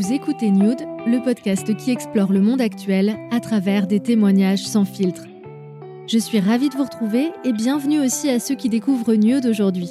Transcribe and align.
Vous 0.00 0.14
écoutez 0.14 0.50
Nude, 0.50 0.80
le 1.06 1.22
podcast 1.22 1.76
qui 1.76 1.90
explore 1.90 2.32
le 2.32 2.40
monde 2.40 2.62
actuel 2.62 3.18
à 3.30 3.38
travers 3.38 3.86
des 3.86 4.00
témoignages 4.00 4.66
sans 4.66 4.86
filtre. 4.86 5.24
Je 6.06 6.16
suis 6.16 6.40
ravie 6.40 6.70
de 6.70 6.74
vous 6.74 6.84
retrouver 6.84 7.30
et 7.44 7.52
bienvenue 7.52 8.00
aussi 8.00 8.30
à 8.30 8.40
ceux 8.40 8.54
qui 8.54 8.70
découvrent 8.70 9.12
Nude 9.12 9.44
aujourd'hui. 9.44 9.90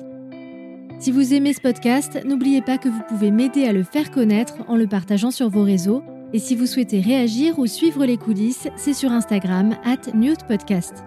Si 0.98 1.12
vous 1.12 1.36
aimez 1.36 1.54
ce 1.54 1.62
podcast, 1.62 2.20
n'oubliez 2.26 2.64
pas 2.64 2.80
que 2.80 2.90
vous 2.90 3.04
pouvez 3.08 3.30
m'aider 3.30 3.66
à 3.66 3.72
le 3.72 3.84
faire 3.84 4.10
connaître 4.10 4.56
en 4.68 4.78
le 4.78 4.88
partageant 4.88 5.30
sur 5.30 5.48
vos 5.48 5.64
réseaux. 5.64 6.02
Et 6.34 6.40
si 6.40 6.56
vous 6.56 6.66
souhaitez 6.66 7.02
réagir 7.02 7.60
ou 7.60 7.68
suivre 7.68 8.04
les 8.04 8.18
coulisses, 8.18 8.68
c'est 8.78 8.96
sur 8.96 9.12
Instagram, 9.12 9.76
at 9.86 10.12
Podcast. 10.48 11.04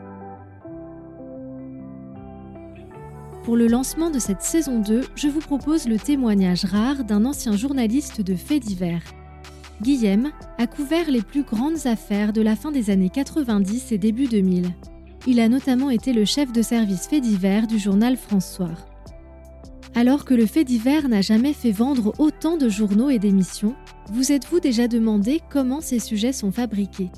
Pour 3.45 3.57
le 3.57 3.67
lancement 3.67 4.11
de 4.11 4.21
cette 4.21 4.43
saison 4.43 4.79
2, 4.79 5.03
je 5.17 5.27
vous 5.27 5.41
propose 5.41 5.89
le 5.89 5.99
témoignage 5.99 6.65
rare 6.65 7.03
d'un 7.03 7.25
ancien 7.25 7.57
journaliste 7.57 8.21
de 8.21 8.37
faits 8.37 8.63
divers. 8.63 9.03
Guillaume 9.83 10.31
a 10.59 10.69
couvert 10.69 11.11
les 11.11 11.23
plus 11.23 11.43
grandes 11.43 11.89
affaires 11.89 12.33
de 12.33 12.41
la 12.41 12.55
fin 12.55 12.71
des 12.71 12.91
années 12.91 13.11
90 13.11 13.91
et 13.91 13.99
début 13.99 14.29
2000. 14.29 14.71
Il 15.27 15.41
a 15.41 15.49
notamment 15.49 15.91
été 15.91 16.13
le 16.13 16.25
chef 16.25 16.53
de 16.53 16.63
service 16.63 17.09
faits 17.09 17.23
divers 17.23 17.67
du 17.67 17.81
journal 17.81 18.17
François. 18.17 18.71
Alors 19.97 20.25
que 20.25 20.35
le 20.35 20.47
fait 20.47 20.65
divers 20.65 21.09
n'a 21.09 21.21
jamais 21.21 21.53
fait 21.53 21.73
vendre 21.73 22.15
autant 22.21 22.57
de 22.57 22.69
journaux 22.69 23.11
et 23.11 23.19
d'émissions, 23.19 23.75
vous 24.13 24.31
êtes-vous 24.31 24.61
déjà 24.61 24.87
demandé 24.87 25.41
comment 25.51 25.81
ces 25.81 25.99
sujets 25.99 26.33
sont 26.33 26.53
fabriqués? 26.53 27.11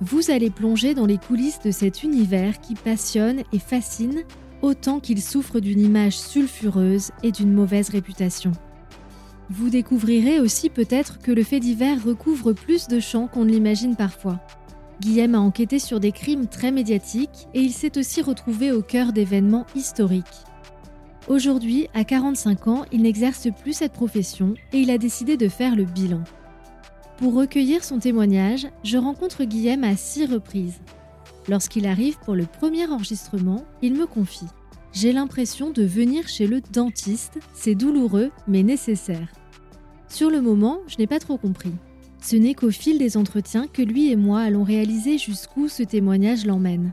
Vous 0.00 0.30
allez 0.30 0.50
plonger 0.50 0.94
dans 0.94 1.06
les 1.06 1.18
coulisses 1.18 1.60
de 1.64 1.72
cet 1.72 2.04
univers 2.04 2.60
qui 2.60 2.76
passionne 2.76 3.42
et 3.52 3.58
fascine 3.58 4.22
autant 4.62 5.00
qu'il 5.00 5.22
souffre 5.22 5.60
d'une 5.60 5.80
image 5.80 6.18
sulfureuse 6.18 7.10
et 7.22 7.32
d'une 7.32 7.52
mauvaise 7.52 7.88
réputation. 7.88 8.52
Vous 9.50 9.70
découvrirez 9.70 10.40
aussi 10.40 10.68
peut-être 10.68 11.18
que 11.20 11.32
le 11.32 11.42
fait 11.42 11.60
divers 11.60 12.04
recouvre 12.04 12.52
plus 12.52 12.86
de 12.88 13.00
champs 13.00 13.28
qu'on 13.28 13.44
ne 13.44 13.50
l'imagine 13.50 13.96
parfois. 13.96 14.40
Guillaume 15.00 15.36
a 15.36 15.40
enquêté 15.40 15.78
sur 15.78 16.00
des 16.00 16.12
crimes 16.12 16.48
très 16.48 16.70
médiatiques 16.70 17.48
et 17.54 17.60
il 17.60 17.72
s'est 17.72 17.98
aussi 17.98 18.20
retrouvé 18.20 18.72
au 18.72 18.82
cœur 18.82 19.12
d'événements 19.12 19.66
historiques. 19.74 20.24
Aujourd'hui, 21.28 21.88
à 21.94 22.04
45 22.04 22.68
ans, 22.68 22.84
il 22.90 23.02
n'exerce 23.02 23.48
plus 23.62 23.74
cette 23.74 23.92
profession 23.92 24.54
et 24.72 24.80
il 24.80 24.90
a 24.90 24.98
décidé 24.98 25.36
de 25.36 25.48
faire 25.48 25.76
le 25.76 25.84
bilan. 25.84 26.22
Pour 27.18 27.34
recueillir 27.34 27.84
son 27.84 27.98
témoignage, 27.98 28.66
je 28.84 28.96
rencontre 28.96 29.44
Guillaume 29.44 29.84
à 29.84 29.96
six 29.96 30.24
reprises. 30.24 30.80
Lorsqu'il 31.48 31.86
arrive 31.86 32.18
pour 32.18 32.34
le 32.34 32.44
premier 32.44 32.86
enregistrement, 32.86 33.64
il 33.80 33.94
me 33.94 34.06
confie 34.06 34.46
J'ai 34.92 35.12
l'impression 35.12 35.70
de 35.70 35.82
venir 35.82 36.28
chez 36.28 36.46
le 36.46 36.60
dentiste, 36.60 37.38
c'est 37.54 37.74
douloureux 37.74 38.30
mais 38.46 38.62
nécessaire. 38.62 39.28
Sur 40.08 40.30
le 40.30 40.42
moment, 40.42 40.80
je 40.86 40.96
n'ai 40.98 41.06
pas 41.06 41.18
trop 41.18 41.38
compris. 41.38 41.72
Ce 42.20 42.36
n'est 42.36 42.54
qu'au 42.54 42.70
fil 42.70 42.98
des 42.98 43.16
entretiens 43.16 43.66
que 43.66 43.82
lui 43.82 44.10
et 44.10 44.16
moi 44.16 44.40
allons 44.40 44.64
réaliser 44.64 45.18
jusqu'où 45.18 45.68
ce 45.68 45.82
témoignage 45.82 46.44
l'emmène. 46.44 46.92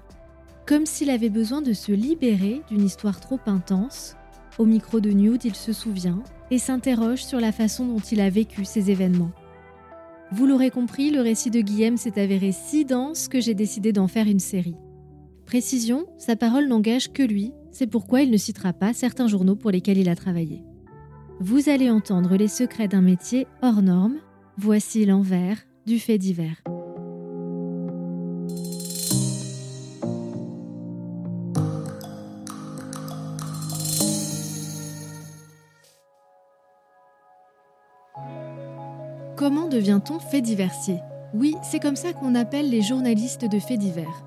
Comme 0.66 0.86
s'il 0.86 1.10
avait 1.10 1.30
besoin 1.30 1.62
de 1.62 1.74
se 1.74 1.92
libérer 1.92 2.62
d'une 2.70 2.84
histoire 2.84 3.20
trop 3.20 3.40
intense, 3.48 4.16
au 4.58 4.66
micro 4.66 5.00
de 5.00 5.12
Nude, 5.12 5.44
il 5.44 5.56
se 5.56 5.74
souvient 5.74 6.24
et 6.50 6.60
s'interroge 6.60 7.24
sur 7.24 7.40
la 7.40 7.52
façon 7.52 7.86
dont 7.86 8.00
il 8.00 8.22
a 8.22 8.30
vécu 8.30 8.64
ces 8.64 8.90
événements. 8.90 9.32
Vous 10.35 10.47
l'aurez 10.47 10.69
compris, 10.69 11.12
le 11.12 11.22
récit 11.22 11.50
de 11.50 11.62
Guillaume 11.62 11.96
s'est 11.96 12.19
avéré 12.19 12.51
si 12.51 12.84
dense 12.84 13.29
que 13.29 13.40
j'ai 13.40 13.53
décidé 13.53 13.94
d'en 13.94 14.09
faire 14.09 14.28
une 14.28 14.41
série. 14.41 14.75
Précision, 15.46 16.07
sa 16.18 16.35
parole 16.35 16.68
n'engage 16.68 17.13
que 17.13 17.23
lui, 17.23 17.53
c'est 17.72 17.88
pourquoi 17.88 18.22
il 18.22 18.31
ne 18.31 18.35
citera 18.35 18.73
pas 18.73 18.91
certains 18.91 19.28
journaux 19.28 19.56
pour 19.56 19.72
lesquels 19.72 19.97
il 19.97 20.09
a 20.09 20.16
travaillé. 20.16 20.62
Vous 21.40 21.69
allez 21.69 21.90
entendre 21.90 22.35
les 22.35 22.50
secrets 22.50 22.90
d'un 22.90 23.01
métier 23.01 23.47
hors 23.62 23.81
norme, 23.81 24.18
voici 24.57 25.06
l'envers 25.06 25.59
du 25.85 26.00
fait 26.00 26.18
divers. 26.18 26.62
Devient-on 39.75 40.19
fait 40.19 40.41
diversier? 40.41 41.00
Oui, 41.34 41.53
c'est 41.62 41.81
comme 41.81 41.97
ça 41.97 42.13
qu'on 42.13 42.34
appelle 42.34 42.69
les 42.69 42.81
journalistes 42.81 43.44
de 43.44 43.59
faits 43.59 43.80
divers. 43.80 44.24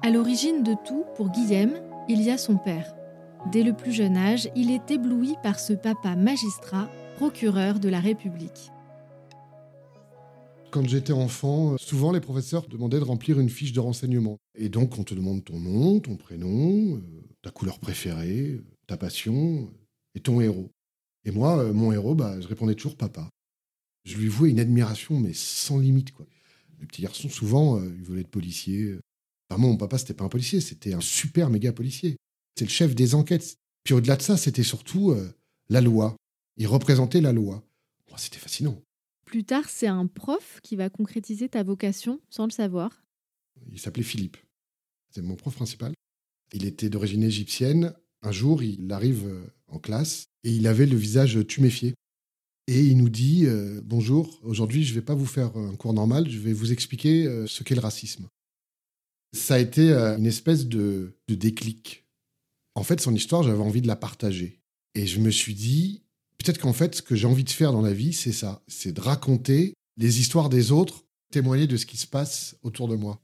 À 0.00 0.10
l'origine 0.10 0.62
de 0.62 0.74
tout, 0.86 1.04
pour 1.16 1.30
Guillaume, 1.30 1.72
il 2.08 2.22
y 2.22 2.30
a 2.30 2.38
son 2.38 2.56
père. 2.56 2.94
Dès 3.50 3.64
le 3.64 3.72
plus 3.72 3.90
jeune 3.90 4.16
âge, 4.16 4.48
il 4.54 4.70
est 4.70 4.88
ébloui 4.92 5.34
par 5.42 5.58
ce 5.58 5.72
papa 5.72 6.14
magistrat, 6.14 6.88
procureur 7.16 7.80
de 7.80 7.88
la 7.88 7.98
République. 7.98 8.70
Quand 10.70 10.86
j'étais 10.86 11.12
enfant, 11.12 11.76
souvent 11.78 12.12
les 12.12 12.20
professeurs 12.20 12.68
demandaient 12.68 13.00
de 13.00 13.04
remplir 13.04 13.40
une 13.40 13.50
fiche 13.50 13.72
de 13.72 13.80
renseignement. 13.80 14.36
Et 14.56 14.68
donc 14.68 14.96
on 15.00 15.02
te 15.02 15.14
demande 15.14 15.42
ton 15.44 15.58
nom, 15.58 15.98
ton 15.98 16.14
prénom, 16.14 16.94
euh, 16.94 17.00
ta 17.42 17.50
couleur 17.50 17.80
préférée, 17.80 18.60
ta 18.86 18.96
passion 18.96 19.68
et 20.14 20.20
ton 20.20 20.40
héros. 20.40 20.70
Et 21.24 21.32
moi, 21.32 21.58
euh, 21.58 21.72
mon 21.72 21.90
héros, 21.90 22.14
bah, 22.14 22.40
je 22.40 22.46
répondais 22.46 22.76
toujours 22.76 22.96
papa 22.96 23.28
je 24.06 24.16
lui 24.16 24.28
vouais 24.28 24.50
une 24.50 24.60
admiration, 24.60 25.18
mais 25.18 25.32
sans 25.34 25.78
limite. 25.78 26.12
Quoi. 26.12 26.26
Les 26.80 26.86
petits 26.86 27.02
garçons, 27.02 27.28
souvent, 27.28 27.78
euh, 27.78 27.92
ils 27.98 28.04
voulaient 28.04 28.20
être 28.20 28.30
policiers. 28.30 28.96
Enfin, 29.50 29.60
moi, 29.60 29.70
mon 29.70 29.76
papa, 29.76 29.98
c'était 29.98 30.14
pas 30.14 30.24
un 30.24 30.28
policier, 30.28 30.60
c'était 30.60 30.94
un 30.94 31.00
super 31.00 31.50
méga 31.50 31.72
policier. 31.72 32.16
C'est 32.56 32.64
le 32.64 32.70
chef 32.70 32.94
des 32.94 33.14
enquêtes. 33.14 33.56
Puis 33.82 33.94
au-delà 33.94 34.16
de 34.16 34.22
ça, 34.22 34.36
c'était 34.36 34.62
surtout 34.62 35.10
euh, 35.10 35.28
la 35.68 35.80
loi. 35.80 36.16
Il 36.56 36.66
représentait 36.68 37.20
la 37.20 37.32
loi. 37.32 37.62
c'était 38.16 38.38
fascinant. 38.38 38.80
Plus 39.26 39.44
tard, 39.44 39.68
c'est 39.68 39.88
un 39.88 40.06
prof 40.06 40.60
qui 40.62 40.76
va 40.76 40.88
concrétiser 40.88 41.48
ta 41.48 41.64
vocation 41.64 42.20
sans 42.30 42.46
le 42.46 42.52
savoir. 42.52 43.02
Il 43.72 43.80
s'appelait 43.80 44.04
Philippe. 44.04 44.36
C'est 45.10 45.22
mon 45.22 45.34
prof 45.34 45.54
principal. 45.54 45.92
Il 46.52 46.64
était 46.64 46.88
d'origine 46.88 47.24
égyptienne. 47.24 47.92
Un 48.22 48.32
jour, 48.32 48.62
il 48.62 48.90
arrive 48.92 49.26
euh, 49.26 49.46
en 49.66 49.78
classe 49.78 50.26
et 50.44 50.50
il 50.50 50.66
avait 50.66 50.86
le 50.86 50.96
visage 50.96 51.44
tuméfié. 51.46 51.94
Et 52.68 52.82
il 52.82 52.96
nous 52.96 53.08
dit 53.08 53.46
euh, 53.46 53.80
Bonjour, 53.84 54.40
aujourd'hui 54.42 54.84
je 54.84 54.90
ne 54.90 54.96
vais 54.96 55.04
pas 55.04 55.14
vous 55.14 55.26
faire 55.26 55.56
un 55.56 55.76
cours 55.76 55.94
normal, 55.94 56.28
je 56.28 56.38
vais 56.38 56.52
vous 56.52 56.72
expliquer 56.72 57.26
euh, 57.26 57.46
ce 57.46 57.62
qu'est 57.62 57.76
le 57.76 57.80
racisme. 57.80 58.28
Ça 59.32 59.54
a 59.54 59.58
été 59.58 59.90
euh, 59.92 60.16
une 60.16 60.26
espèce 60.26 60.66
de, 60.66 61.16
de 61.28 61.34
déclic. 61.34 62.04
En 62.74 62.82
fait, 62.82 63.00
son 63.00 63.14
histoire, 63.14 63.42
j'avais 63.42 63.62
envie 63.62 63.82
de 63.82 63.86
la 63.86 63.96
partager. 63.96 64.60
Et 64.94 65.06
je 65.06 65.20
me 65.20 65.30
suis 65.30 65.54
dit 65.54 66.02
Peut-être 66.38 66.58
qu'en 66.58 66.72
fait, 66.72 66.96
ce 66.96 67.02
que 67.02 67.14
j'ai 67.14 67.26
envie 67.26 67.44
de 67.44 67.50
faire 67.50 67.72
dans 67.72 67.82
la 67.82 67.92
vie, 67.92 68.12
c'est 68.12 68.32
ça 68.32 68.62
c'est 68.66 68.92
de 68.92 69.00
raconter 69.00 69.74
les 69.96 70.20
histoires 70.20 70.48
des 70.48 70.72
autres, 70.72 71.04
témoigner 71.30 71.66
de 71.66 71.76
ce 71.76 71.86
qui 71.86 71.96
se 71.96 72.06
passe 72.06 72.56
autour 72.62 72.88
de 72.88 72.96
moi. 72.96 73.20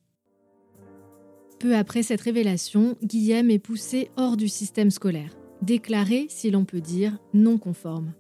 Peu 1.59 1.77
après 1.77 2.03
cette 2.03 2.21
révélation, 2.21 2.97
Guillaume 3.03 3.51
est 3.51 3.59
poussé 3.59 4.11
hors 4.17 4.37
du 4.37 4.49
système 4.49 4.91
scolaire, 4.91 5.37
déclaré, 5.63 6.27
si 6.29 6.51
l'on 6.51 6.65
peut 6.65 6.81
dire, 6.81 7.19
non 7.35 7.59
conforme. 7.59 8.13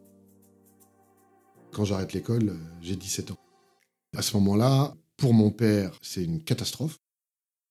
Quand 1.73 1.87
j'arrête 1.87 2.13
l'école, 2.13 2.51
euh, 2.51 2.59
j'ai 2.83 2.97
17 2.97 3.31
ans. 3.31 3.39
À 4.15 4.21
ce 4.21 4.37
moment-là, 4.37 4.95
pour 5.17 5.33
mon 5.33 5.51
père, 5.51 5.99
c'est 6.03 6.23
une 6.23 6.43
catastrophe. 6.43 6.99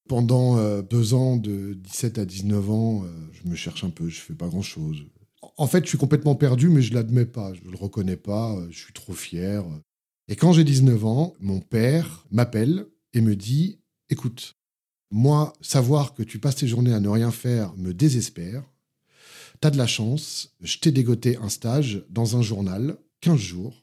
Pendant 0.09 0.57
euh, 0.57 0.81
deux 0.81 1.13
ans, 1.13 1.37
de 1.37 1.73
17 1.75 2.17
à 2.17 2.25
19 2.25 2.71
ans, 2.71 3.03
euh, 3.03 3.07
je 3.31 3.47
me 3.47 3.55
cherche 3.55 3.83
un 3.83 3.91
peu, 3.91 4.09
je 4.09 4.19
fais 4.19 4.33
pas 4.33 4.47
grand-chose. 4.47 5.05
En 5.57 5.67
fait, 5.67 5.83
je 5.83 5.89
suis 5.89 5.97
complètement 5.99 6.33
perdu, 6.33 6.69
mais 6.69 6.81
je 6.81 6.95
l'admets 6.95 7.27
pas, 7.27 7.53
je 7.53 7.61
le 7.61 7.77
reconnais 7.77 8.17
pas, 8.17 8.57
je 8.71 8.77
suis 8.77 8.93
trop 8.93 9.13
fier. 9.13 9.63
Et 10.27 10.35
quand 10.35 10.51
j'ai 10.51 10.63
19 10.63 11.05
ans, 11.05 11.33
mon 11.39 11.59
père 11.59 12.25
m'appelle 12.31 12.87
et 13.13 13.21
me 13.21 13.35
dit 13.35 13.79
Écoute, 14.09 14.55
moi, 15.11 15.53
savoir 15.61 16.15
que 16.15 16.23
tu 16.23 16.39
passes 16.39 16.55
tes 16.55 16.67
journées 16.67 16.93
à 16.93 16.99
ne 16.99 17.09
rien 17.09 17.31
faire 17.31 17.75
me 17.77 17.93
désespère. 17.93 18.63
T'as 19.59 19.69
de 19.69 19.77
la 19.77 19.87
chance, 19.87 20.55
je 20.61 20.79
t'ai 20.79 20.91
dégoté 20.91 21.37
un 21.37 21.49
stage 21.49 22.03
dans 22.09 22.35
un 22.37 22.41
journal, 22.41 22.97
15 23.21 23.37
jours 23.37 23.81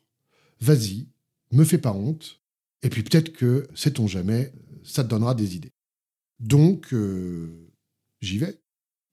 vas-y, 0.60 1.06
me 1.52 1.64
fais 1.64 1.78
pas 1.78 1.92
honte, 1.92 2.40
et 2.82 2.88
puis 2.88 3.02
peut-être 3.02 3.32
que, 3.32 3.66
sait-on 3.74 4.06
jamais, 4.06 4.52
ça 4.82 5.04
te 5.04 5.08
donnera 5.08 5.34
des 5.34 5.56
idées. 5.56 5.72
Donc, 6.40 6.92
euh, 6.92 7.68
j'y 8.20 8.38
vais. 8.38 8.60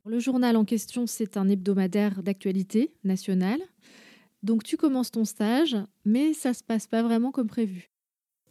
Le 0.06 0.19
journal 0.19 0.56
en 0.56 0.65
question, 0.65 1.07
c'est 1.07 1.36
un 1.36 1.50
hebdomadaire 1.50 2.21
d'actualité 2.21 2.94
nationale. 3.03 3.59
Donc 4.44 4.63
tu 4.63 4.77
commences 4.77 5.09
ton 5.09 5.25
stage, 5.25 5.75
mais 6.06 6.33
ça 6.33 6.53
se 6.53 6.63
passe 6.63 6.86
pas 6.86 7.01
vraiment 7.01 7.31
comme 7.31 7.48
prévu. 7.48 7.89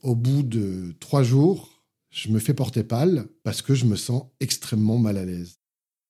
Au 0.03 0.17
bout 0.17 0.43
de 0.43 0.93
trois 0.99 1.23
jours, 1.23 1.85
je 2.11 2.31
me 2.31 2.41
fais 2.41 2.53
porter 2.53 2.83
pâle 2.83 3.29
parce 3.45 3.63
que 3.63 3.77
je 3.77 3.85
me 3.85 3.95
sens 3.95 4.25
extrêmement 4.41 4.99
mal 4.99 5.17
à 5.17 5.25
l'aise. 5.25 5.61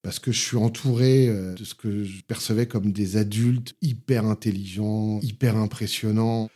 Parce 0.00 0.18
que 0.18 0.32
je 0.32 0.40
suis 0.40 0.56
entouré 0.56 1.28
euh, 1.28 1.54
de 1.54 1.64
ce 1.64 1.74
que 1.74 2.04
je 2.04 2.22
percevais 2.22 2.66
comme 2.66 2.92
des 2.92 3.18
adultes 3.18 3.74
hyper 3.82 4.24
intelligents, 4.24 5.20
hyper 5.20 5.56
impressionnants. 5.56 6.48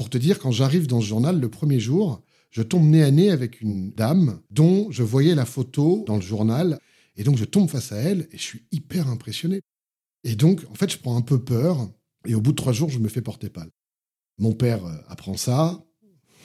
Pour 0.00 0.08
te 0.08 0.16
dire, 0.16 0.38
quand 0.38 0.50
j'arrive 0.50 0.86
dans 0.86 1.02
ce 1.02 1.04
journal 1.04 1.38
le 1.38 1.50
premier 1.50 1.78
jour, 1.78 2.22
je 2.50 2.62
tombe 2.62 2.88
nez 2.88 3.02
à 3.02 3.10
nez 3.10 3.28
avec 3.28 3.60
une 3.60 3.90
dame 3.90 4.40
dont 4.50 4.90
je 4.90 5.02
voyais 5.02 5.34
la 5.34 5.44
photo 5.44 6.04
dans 6.06 6.16
le 6.16 6.22
journal. 6.22 6.78
Et 7.16 7.22
donc, 7.22 7.36
je 7.36 7.44
tombe 7.44 7.68
face 7.68 7.92
à 7.92 7.96
elle 7.96 8.26
et 8.32 8.38
je 8.38 8.42
suis 8.42 8.64
hyper 8.72 9.08
impressionné. 9.08 9.60
Et 10.24 10.36
donc, 10.36 10.64
en 10.70 10.74
fait, 10.74 10.90
je 10.90 10.96
prends 10.96 11.18
un 11.18 11.20
peu 11.20 11.44
peur. 11.44 11.90
Et 12.24 12.34
au 12.34 12.40
bout 12.40 12.52
de 12.52 12.56
trois 12.56 12.72
jours, 12.72 12.88
je 12.88 12.98
me 12.98 13.10
fais 13.10 13.20
porter 13.20 13.50
pâle. 13.50 13.68
Mon 14.38 14.54
père 14.54 14.86
euh, 14.86 14.96
apprend 15.08 15.36
ça, 15.36 15.84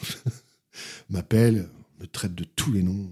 m'appelle, 1.09 1.69
me 2.01 2.07
traite 2.07 2.35
de 2.35 2.43
tous 2.43 2.73
les 2.73 2.83
noms. 2.83 3.09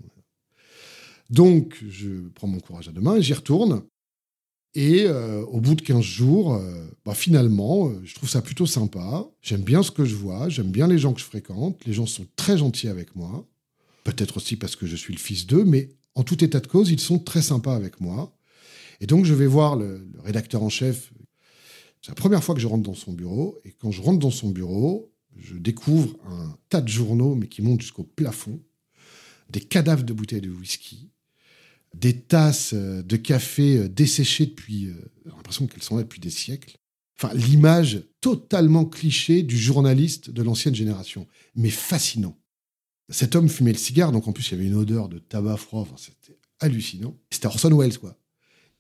Donc, 1.30 1.82
je 1.88 2.28
prends 2.36 2.48
mon 2.48 2.60
courage 2.60 2.90
à 2.90 2.92
deux 2.92 3.00
mains 3.00 3.16
et 3.16 3.22
j'y 3.22 3.34
retourne. 3.34 3.84
Et 4.76 5.06
euh, 5.06 5.44
au 5.46 5.62
bout 5.62 5.76
de 5.76 5.82
15 5.82 6.02
jours, 6.02 6.56
euh, 6.56 6.86
bah, 7.06 7.14
finalement, 7.14 7.90
euh, 7.90 8.02
je 8.04 8.16
trouve 8.16 8.30
ça 8.30 8.42
plutôt 8.42 8.66
sympa. 8.66 9.28
J'aime 9.42 9.62
bien 9.62 9.84
ce 9.84 9.92
que 9.92 10.04
je 10.04 10.16
vois, 10.16 10.50
j'aime 10.50 10.72
bien 10.72 10.88
les 10.88 10.98
gens 10.98 11.14
que 11.14 11.20
je 11.20 11.26
fréquente. 11.26 11.80
Les 11.86 11.94
gens 11.94 12.08
sont 12.08 12.26
très 12.36 12.58
gentils 12.58 12.88
avec 12.88 13.16
moi. 13.16 13.48
Peut-être 14.04 14.38
aussi 14.38 14.56
parce 14.56 14.76
que 14.76 14.88
je 14.88 14.96
suis 14.96 15.14
le 15.14 15.20
fils 15.20 15.46
d'eux, 15.46 15.64
mais 15.64 15.90
en 16.16 16.24
tout 16.24 16.44
état 16.44 16.60
de 16.60 16.68
cause, 16.68 16.90
ils 16.90 17.00
sont 17.00 17.20
très 17.20 17.42
sympas 17.42 17.76
avec 17.76 18.02
moi. 18.02 18.36
Et 19.00 19.06
donc, 19.06 19.26
je 19.26 19.34
vais 19.34 19.48
voir 19.48 19.76
le, 19.76 20.08
le 20.12 20.22
rédacteur 20.22 20.64
en 20.64 20.70
chef. 20.70 21.14
C'est 22.02 22.10
la 22.10 22.16
première 22.16 22.44
fois 22.44 22.56
que 22.56 22.62
je 22.62 22.68
rentre 22.68 22.84
dans 22.84 22.96
son 22.96 23.14
bureau. 23.14 23.60
Et 23.66 23.72
quand 23.72 23.92
je 23.92 24.02
rentre 24.02 24.20
dans 24.20 24.32
son 24.32 24.50
bureau, 24.50 25.14
je 25.38 25.56
découvre 25.56 26.18
un 26.28 26.58
tas 26.70 26.82
de 26.82 26.90
journaux, 26.90 27.36
mais 27.36 27.48
qui 27.48 27.62
montent 27.62 27.82
jusqu'au 27.82 28.04
plafond, 28.04 28.60
des 29.50 29.62
cadavres 29.62 30.04
de 30.04 30.14
bouteilles 30.14 30.42
de 30.42 30.50
whisky, 30.50 31.12
des 31.94 32.20
tasses 32.20 32.74
euh, 32.74 33.04
de 33.04 33.16
café 33.16 33.78
euh, 33.78 33.90
desséchées 33.90 34.48
depuis, 34.48 34.88
euh, 34.88 34.96
l'impression 35.26 35.68
qu'elles 35.68 35.84
sont 35.84 35.98
là 35.98 36.04
depuis 36.04 36.20
des 36.20 36.30
siècles. 36.30 36.78
Enfin, 37.18 37.34
l'image 37.36 38.04
totalement 38.22 38.86
cliché 38.86 39.44
du 39.44 39.58
journaliste 39.58 40.30
de 40.30 40.42
l'ancienne 40.42 40.76
génération, 40.76 41.28
mais 41.56 41.70
fascinant. 41.70 42.38
Cet 43.10 43.36
homme 43.36 43.50
fumait 43.50 43.72
le 43.72 43.78
cigare, 43.78 44.12
donc 44.12 44.28
en 44.28 44.32
plus 44.32 44.50
il 44.50 44.52
y 44.52 44.56
avait 44.56 44.68
une 44.68 44.76
odeur 44.76 45.10
de 45.10 45.20
tabac 45.20 45.58
froid, 45.58 45.82
enfin, 45.82 45.96
c'était 45.98 46.38
hallucinant. 46.60 47.18
C'était 47.30 47.48
Orson 47.48 47.78
Welles, 47.78 48.00
quoi. 48.00 48.18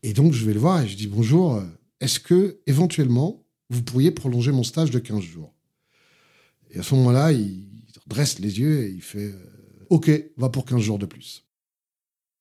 Et 0.01 0.13
donc 0.13 0.33
je 0.33 0.45
vais 0.45 0.53
le 0.53 0.59
voir 0.59 0.81
et 0.81 0.87
je 0.87 0.97
dis 0.97 1.07
bonjour, 1.07 1.61
est-ce 2.01 2.19
que 2.19 2.59
éventuellement 2.65 3.45
vous 3.69 3.83
pourriez 3.83 4.11
prolonger 4.11 4.51
mon 4.51 4.63
stage 4.63 4.91
de 4.91 4.99
15 4.99 5.21
jours? 5.21 5.53
Et 6.71 6.79
à 6.79 6.83
ce 6.83 6.95
moment-là, 6.95 7.31
il 7.31 7.67
dresse 8.07 8.39
les 8.39 8.59
yeux 8.59 8.85
et 8.85 8.89
il 8.89 9.01
fait 9.01 9.33
OK, 9.89 10.09
va 10.37 10.49
pour 10.49 10.65
15 10.65 10.81
jours 10.81 10.99
de 10.99 11.05
plus. 11.05 11.45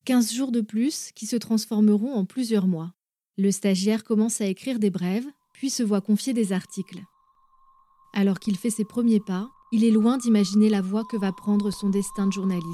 15 0.05 0.33
jours 0.33 0.51
de 0.51 0.61
plus 0.61 1.13
qui 1.15 1.27
se 1.27 1.37
transformeront 1.37 2.15
en 2.15 2.25
plusieurs 2.25 2.67
mois. 2.67 2.93
Le 3.39 3.53
stagiaire 3.53 4.03
commence 4.03 4.41
à 4.41 4.47
écrire 4.47 4.81
des 4.81 4.91
brèves, 4.91 5.27
puis 5.53 5.71
se 5.71 5.85
voit 5.85 6.01
confier 6.01 6.33
des 6.33 6.53
articles. 6.53 7.01
Alors 8.13 8.41
qu'il 8.41 8.57
fait 8.57 8.71
ses 8.71 8.85
premiers 8.85 9.21
pas, 9.21 9.49
il 9.71 9.85
est 9.85 9.93
loin 9.93 10.19
d'imaginer 10.19 10.69
la 10.69 10.83
voie 10.83 11.05
que 11.05 11.17
va 11.17 11.33
prendre 11.33 11.71
son 11.71 11.89
destin 11.89 12.27
de 12.27 12.33
journaliste. 12.33 12.67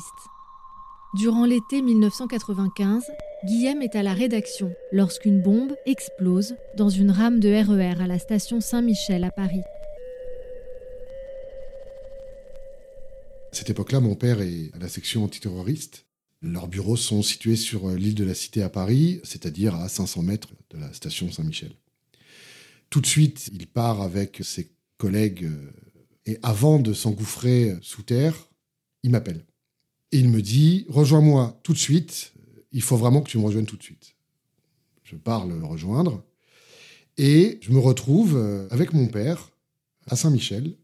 Durant 1.14 1.44
l'été 1.44 1.82
1995, 1.82 3.04
Guillaume 3.44 3.82
est 3.82 3.94
à 3.94 4.02
la 4.02 4.14
rédaction 4.14 4.72
lorsqu'une 4.90 5.42
bombe 5.42 5.74
explose 5.84 6.54
dans 6.76 6.88
une 6.88 7.10
rame 7.10 7.40
de 7.40 7.48
RER 7.48 7.94
e 7.98 8.02
à 8.02 8.06
la 8.06 8.18
station 8.18 8.60
Saint-Michel 8.60 9.22
à 9.24 9.30
Paris. 9.30 9.62
À 13.52 13.54
cette 13.54 13.70
époque-là, 13.70 14.00
mon 14.00 14.14
père 14.16 14.40
est 14.40 14.70
à 14.74 14.78
la 14.78 14.88
section 14.88 15.24
antiterroriste 15.24 16.07
leurs 16.42 16.68
bureaux 16.68 16.96
sont 16.96 17.22
situés 17.22 17.56
sur 17.56 17.88
euh, 17.88 17.96
l'île 17.96 18.14
de 18.14 18.24
la 18.24 18.34
Cité 18.34 18.62
à 18.62 18.68
Paris, 18.68 19.20
c'est-à-dire 19.24 19.74
à 19.74 19.88
500 19.88 20.22
mètres 20.22 20.50
de 20.70 20.78
la 20.78 20.92
station 20.92 21.30
Saint-Michel. 21.30 21.72
Tout 22.90 23.00
de 23.00 23.06
suite, 23.06 23.50
il 23.52 23.66
part 23.66 24.00
avec 24.00 24.40
ses 24.42 24.70
collègues 24.98 25.44
euh, 25.44 25.70
et 26.26 26.38
avant 26.42 26.78
de 26.78 26.92
s'engouffrer 26.92 27.70
euh, 27.70 27.78
sous 27.82 28.02
terre, 28.02 28.48
il 29.02 29.10
m'appelle. 29.10 29.44
Et 30.12 30.18
il 30.18 30.28
me 30.28 30.40
dit 30.40 30.86
Rejoins-moi 30.88 31.60
tout 31.62 31.72
de 31.72 31.78
suite, 31.78 32.32
il 32.72 32.82
faut 32.82 32.96
vraiment 32.96 33.20
que 33.20 33.30
tu 33.30 33.38
me 33.38 33.44
rejoignes 33.44 33.66
tout 33.66 33.76
de 33.76 33.82
suite. 33.82 34.14
Je 35.02 35.16
pars 35.16 35.46
le 35.46 35.64
rejoindre 35.64 36.22
et 37.16 37.58
je 37.62 37.72
me 37.72 37.78
retrouve 37.78 38.36
avec 38.70 38.92
mon 38.92 39.06
père 39.06 39.50
à 40.06 40.16
Saint-Michel 40.16 40.76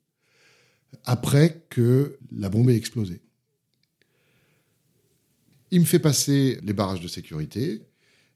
après 1.04 1.66
que 1.68 2.18
la 2.32 2.48
bombe 2.48 2.70
ait 2.70 2.76
explosé. 2.76 3.23
Il 5.74 5.80
me 5.80 5.86
fait 5.86 5.98
passer 5.98 6.60
les 6.62 6.72
barrages 6.72 7.00
de 7.00 7.08
sécurité. 7.08 7.82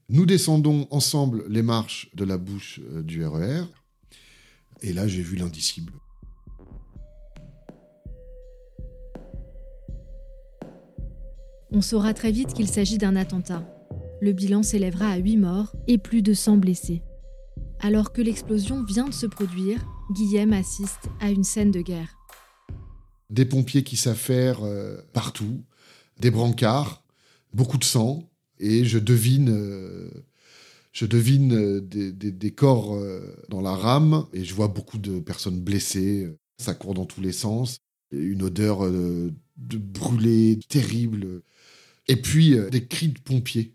Nous 0.08 0.26
descendons 0.26 0.88
ensemble 0.90 1.44
les 1.48 1.62
marches 1.62 2.10
de 2.16 2.24
la 2.24 2.36
bouche 2.36 2.80
euh, 2.90 3.00
du 3.04 3.24
RER. 3.24 3.60
E 3.60 3.66
Et 4.82 4.92
là, 4.92 5.06
j'ai 5.06 5.22
vu 5.22 5.36
l'indicible. 5.36 5.92
On 11.70 11.80
saura 11.80 12.12
très 12.12 12.32
vite 12.32 12.54
qu'il 12.54 12.66
s'agit 12.66 12.98
d'un 12.98 13.14
attentat. 13.14 13.64
Le 14.20 14.32
bilan 14.32 14.64
s'élèvera 14.64 15.08
à 15.08 15.18
8 15.18 15.36
morts 15.36 15.76
et 15.86 15.98
plus 15.98 16.22
de 16.22 16.34
100 16.34 16.56
blessés. 16.56 17.02
Alors 17.78 18.12
que 18.12 18.20
l'explosion 18.20 18.82
vient 18.82 19.06
de 19.06 19.14
se 19.14 19.26
produire, 19.26 19.86
Guillaume 20.10 20.54
assiste 20.54 21.08
à 21.20 21.30
une 21.30 21.44
scène 21.44 21.70
de 21.70 21.82
guerre. 21.82 22.18
Des 23.30 23.44
pompiers 23.44 23.84
qui 23.84 23.96
s'affairent 23.96 24.64
euh, 24.64 24.96
partout, 25.12 25.62
des 26.18 26.32
brancards, 26.32 27.04
beaucoup 27.52 27.78
de 27.78 27.84
sang, 27.84 28.28
et 28.60 28.84
je 28.84 28.98
devine, 28.98 29.50
euh, 29.50 30.10
je 30.92 31.06
devine 31.06 31.52
euh, 31.52 31.80
des, 31.80 32.50
corps 32.50 32.94
euh, 32.94 33.20
dans 33.48 33.60
la 33.60 33.74
rame, 33.74 34.26
et 34.32 34.44
je 34.44 34.54
vois 34.54 34.68
beaucoup 34.68 34.98
de 34.98 35.20
personnes 35.20 35.60
blessées. 35.60 36.28
Ça 36.60 36.74
court 36.74 36.94
dans 36.94 37.06
tous 37.06 37.20
les 37.20 37.32
sens. 37.32 37.78
Une 38.10 38.42
odeur 38.42 38.90
de 38.90 39.32
brûlé 39.78 40.58
terrible. 40.68 41.42
Et 42.08 42.16
puis 42.16 42.56
des 42.72 42.84
cris 42.84 43.08
de 43.08 43.20
pompiers. 43.20 43.74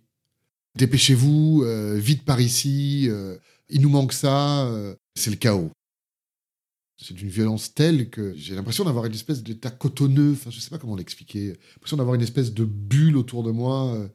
Dépêchez-vous, 0.76 1.64
vite 1.96 2.26
par 2.26 2.42
ici, 2.42 3.10
il 3.70 3.82
nous 3.82 3.90
manque 3.90 4.12
ça. 4.12 4.70
c'est 5.16 5.30
le 5.30 5.38
chaos. 5.38 5.72
C'est 7.04 7.14
d'une 7.14 7.30
violence 7.30 7.74
telle 7.74 8.10
que 8.10 8.34
j'ai 8.38 8.56
l'impression 8.56 8.86
d'avoir 8.86 9.06
une 9.06 9.14
espèce 9.14 9.44
d'état 9.44 9.70
cotonneux. 9.70 10.32
Enfin, 10.32 10.52
je 10.52 10.60
sais 10.62 10.70
pas 10.70 10.78
comment 10.78 10.96
l'expliquer. 10.96 11.58
L'impression 11.76 11.98
d'avoir 11.98 12.16
une 12.16 12.22
espèce 12.22 12.54
de 12.54 12.64
bulle 12.64 13.18
autour 13.18 13.44
de 13.44 13.52
moi. 13.52 13.94
Euh, 13.94 14.08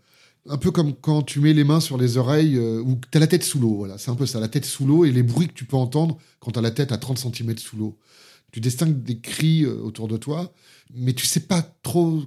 un 0.49 0.57
peu 0.57 0.71
comme 0.71 0.95
quand 0.95 1.21
tu 1.23 1.41
mets 1.41 1.53
les 1.53 1.65
mains 1.65 1.81
sur 1.81 1.99
les 1.99 2.17
oreilles 2.17 2.57
euh, 2.57 2.81
ou 2.81 2.99
tu 3.11 3.19
as 3.19 3.21
la 3.21 3.27
tête 3.27 3.45
sous 3.45 3.59
l'eau. 3.59 3.75
Voilà, 3.75 3.99
c'est 3.99 4.11
un 4.11 4.15
peu 4.15 4.25
ça, 4.25 4.41
la 4.41 4.49
tête 4.49 4.65
sous 4.65 4.87
l'eau 4.87 5.05
et 5.05 5.13
les 5.13 5.23
bruits 5.23 5.49
que 5.49 5.53
tu 5.53 5.67
peux 5.67 5.77
entendre 5.77 6.17
quand 6.41 6.53
tu 6.53 6.59
as 6.59 6.63
la 6.63 6.71
tête 6.71 6.91
à 6.91 6.97
30 6.97 7.19
cm 7.19 7.59
sous 7.59 7.77
l'eau. 7.77 7.99
Tu 8.53 8.61
distingues 8.61 9.03
des 9.03 9.19
cris 9.19 9.65
euh, 9.65 9.83
autour 9.83 10.09
de 10.09 10.17
toi, 10.17 10.55
mais 10.95 11.13
tu 11.13 11.27
sais 11.27 11.41
pas 11.41 11.61
trop 11.83 12.23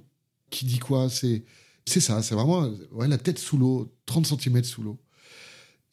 qui 0.51 0.65
dit 0.65 0.79
quoi. 0.79 1.09
C'est 1.09 1.43
c'est 1.87 2.01
ça, 2.01 2.21
c'est 2.21 2.35
vraiment 2.35 2.71
ouais, 2.91 3.07
la 3.07 3.17
tête 3.17 3.39
sous 3.39 3.57
l'eau, 3.57 3.91
30 4.05 4.27
cm 4.27 4.63
sous 4.63 4.83
l'eau. 4.83 4.99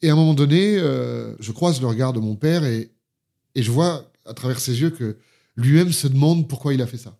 Et 0.03 0.09
à 0.09 0.13
un 0.13 0.15
moment 0.15 0.35
donné, 0.35 0.77
je 0.77 1.51
croise 1.51 1.81
le 1.81 1.87
regard 1.87 2.13
de 2.13 2.21
mon 2.21 2.35
père 2.35 2.63
et, 2.63 2.89
et 3.55 3.63
je 3.63 3.69
vois 3.69 4.09
à 4.29 4.33
travers 4.33 4.59
ses 4.59 4.79
yeux 4.79 4.91
que 4.91 5.17
lui-même 5.57 5.91
se 5.91 6.07
demande 6.07 6.47
pourquoi 6.47 6.73
il 6.73 6.81
a 6.81 6.87
fait 6.87 6.97
ça. 6.97 7.19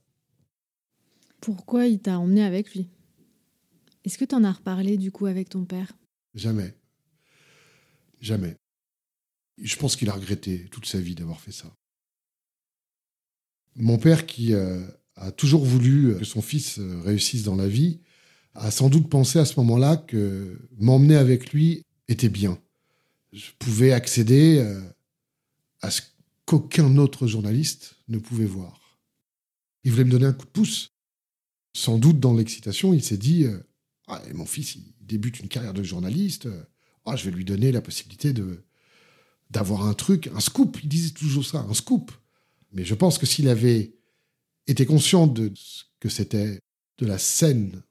Pourquoi 1.42 1.88
il 1.88 2.00
t'a 2.00 2.20
emmené 2.20 2.44
avec 2.44 2.74
lui? 2.74 2.88
Est-ce 4.06 4.18
que 4.18 4.25
tu 4.25 4.36
en 4.36 4.44
as 4.44 4.51
reparlé 4.51 4.98
du 4.98 5.12
coup 5.12 5.25
avec 5.25 5.50
ton 5.50 5.66
père? 5.66 5.92
Jamais. 6.36 6.75
Jamais. 8.22 8.56
Je 9.58 9.75
pense 9.75 9.96
qu'il 9.96 10.10
a 10.10 10.13
regretté 10.13 10.68
toute 10.72 10.86
sa 10.86 11.00
vie 11.00 11.16
d'avoir 11.16 11.42
fait 11.42 11.51
ça. 11.51 11.74
Mon 13.75 13.98
père, 13.98 14.25
qui 14.25 14.54
euh, 14.54 14.86
a 15.16 15.32
toujours 15.32 15.66
voulu 15.66 16.18
que 16.18 16.25
son 16.25 16.42
fils 16.42 16.80
euh, 16.80 17.01
réussisse 17.01 17.44
dans 17.44 17.56
la 17.56 17.68
vie, 17.68 18.00
a 18.54 18.72
sans 18.72 18.89
doute 18.89 19.10
pensé 19.10 19.39
à 19.39 19.46
ce 19.46 19.60
moment-là 19.60 19.98
que 19.98 20.60
m'emmener 20.78 21.16
avec 21.16 21.54
lui 21.54 21.84
était 22.08 22.30
bien. 22.30 22.60
Je 23.32 23.51
pouvais 23.60 23.92
accéder 23.92 24.60
euh, 24.60 24.82
à 25.82 25.92
ce 25.92 26.01
qu'aucun 26.50 26.98
autre 26.98 27.27
journaliste 27.27 27.96
ne 28.08 28.18
pouvait 28.18 28.48
voir. 28.48 29.00
Il 29.84 29.91
voulait 29.91 30.03
me 30.03 30.10
donner 30.10 30.25
un 30.25 30.34
coup 30.34 30.48
de 30.48 30.51
pouce. 30.51 30.89
Sans 31.75 32.00
doute 32.00 32.20
dans 32.20 32.34
l'excitation, 32.34 32.91
il 32.91 33.03
s'est 33.03 33.20
dit 33.20 33.46
euh, 33.46 33.60
ah, 34.08 34.20
Mon 34.34 34.48
fils, 34.48 34.74
il 34.75 34.96
débute 35.00 35.39
une 35.39 35.48
carrière 35.48 35.75
de 35.75 35.84
journaliste. 35.84 36.48
Ah, 37.06 37.15
je 37.15 37.25
vais 37.25 37.36
lui 37.36 37.46
donner 37.46 37.72
la 37.72 37.82
possibilité 37.82 38.34
de 38.34 38.65
d'avoir 39.51 39.86
un 39.86 39.94
truc, 39.94 40.27
un 40.34 40.39
scoop. 40.39 40.79
Il 40.82 40.89
disait 40.89 41.12
toujours 41.12 41.46
ça, 41.46 41.60
un 41.60 41.74
scoop. 41.75 42.12
Mais 42.72 42.84
je 42.84 42.96
pense 42.96 43.20
que 43.20 43.27
s'il 43.27 43.48
avait 43.48 43.94
été 44.65 44.88
conscient 44.88 45.27
de 45.27 45.51
ce 45.53 45.84
que 46.00 46.10
c'était 46.10 46.60
de 46.98 47.06
la 47.06 47.20
scène 47.20 47.84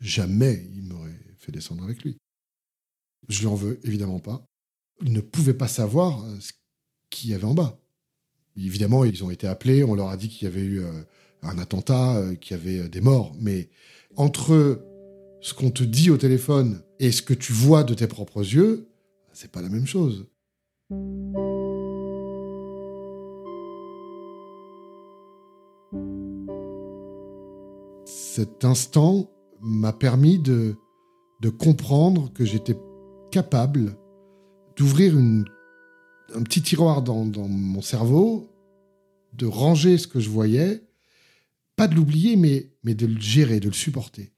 jamais 0.00 0.68
il 0.74 0.84
m'aurait 0.84 1.20
fait 1.38 1.50
descendre 1.50 1.82
avec 1.82 2.04
lui. 2.04 2.18
Je 3.28 3.40
lui 3.40 3.46
en 3.48 3.56
veux 3.56 3.80
évidemment 3.84 4.20
pas. 4.20 4.46
Il 5.02 5.12
ne 5.12 5.20
pouvait 5.20 5.54
pas 5.54 5.68
savoir 5.68 6.22
euh, 6.24 6.38
ce 6.40 6.52
qu'il 7.14 7.30
y 7.30 7.34
avait 7.34 7.44
en 7.44 7.54
bas. 7.54 7.78
Évidemment, 8.56 9.04
ils 9.04 9.24
ont 9.24 9.30
été 9.30 9.46
appelés, 9.46 9.84
on 9.84 9.94
leur 9.94 10.08
a 10.08 10.16
dit 10.16 10.28
qu'il 10.28 10.46
y 10.46 10.50
avait 10.50 10.62
eu 10.62 10.80
euh, 10.80 10.90
un 11.42 11.58
attentat, 11.58 12.16
euh, 12.16 12.34
qu'il 12.34 12.56
y 12.56 12.60
avait 12.60 12.88
des 12.88 13.00
morts, 13.00 13.34
mais 13.40 13.68
entre 14.16 14.84
ce 15.40 15.54
qu'on 15.54 15.70
te 15.70 15.84
dit 15.84 16.10
au 16.10 16.16
téléphone 16.16 16.82
et 17.00 17.12
ce 17.12 17.22
que 17.22 17.34
tu 17.34 17.52
vois 17.52 17.84
de 17.84 17.94
tes 17.94 18.06
propres 18.06 18.40
yeux, 18.40 18.88
c'est 19.32 19.50
pas 19.50 19.62
la 19.62 19.68
même 19.68 19.86
chose. 19.86 20.26
Cet 28.06 28.64
instant 28.64 29.30
m'a 29.60 29.92
permis 29.92 30.38
de, 30.38 30.76
de 31.40 31.48
comprendre 31.48 32.32
que 32.32 32.44
j'étais 32.44 32.76
capable 33.30 33.96
d'ouvrir 34.76 35.14
un 36.34 36.42
petit 36.42 36.62
tiroir 36.62 37.02
dans, 37.02 37.24
mon 37.24 37.82
cerveau, 37.82 38.50
de 39.32 39.46
ranger 39.46 39.98
ce 39.98 40.06
que 40.06 40.20
je 40.20 40.30
voyais, 40.30 40.82
pas 41.76 41.88
de 41.88 41.94
l'oublier, 41.94 42.36
mais 42.36 42.94
de 42.94 43.06
le 43.06 43.20
gérer, 43.20 43.60
de 43.60 43.68
le 43.68 43.74
supporter. 43.74 44.32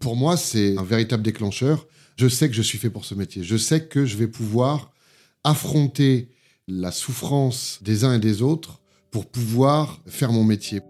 Pour 0.00 0.16
moi, 0.16 0.36
c'est 0.36 0.76
un 0.76 0.82
véritable 0.82 1.22
déclencheur. 1.22 1.86
Je 2.16 2.28
sais 2.28 2.48
que 2.48 2.54
je 2.54 2.62
suis 2.62 2.78
fait 2.78 2.90
pour 2.90 3.04
ce 3.04 3.14
métier. 3.14 3.42
Je 3.42 3.56
sais 3.56 3.86
que 3.86 4.06
je 4.06 4.16
vais 4.16 4.28
pouvoir 4.28 4.92
affronter 5.44 6.30
la 6.66 6.90
souffrance 6.90 7.78
des 7.82 8.04
uns 8.04 8.14
et 8.14 8.18
des 8.18 8.42
autres 8.42 8.80
pour 9.10 9.26
pouvoir 9.26 10.02
faire 10.06 10.32
mon 10.32 10.44
métier 10.44 10.80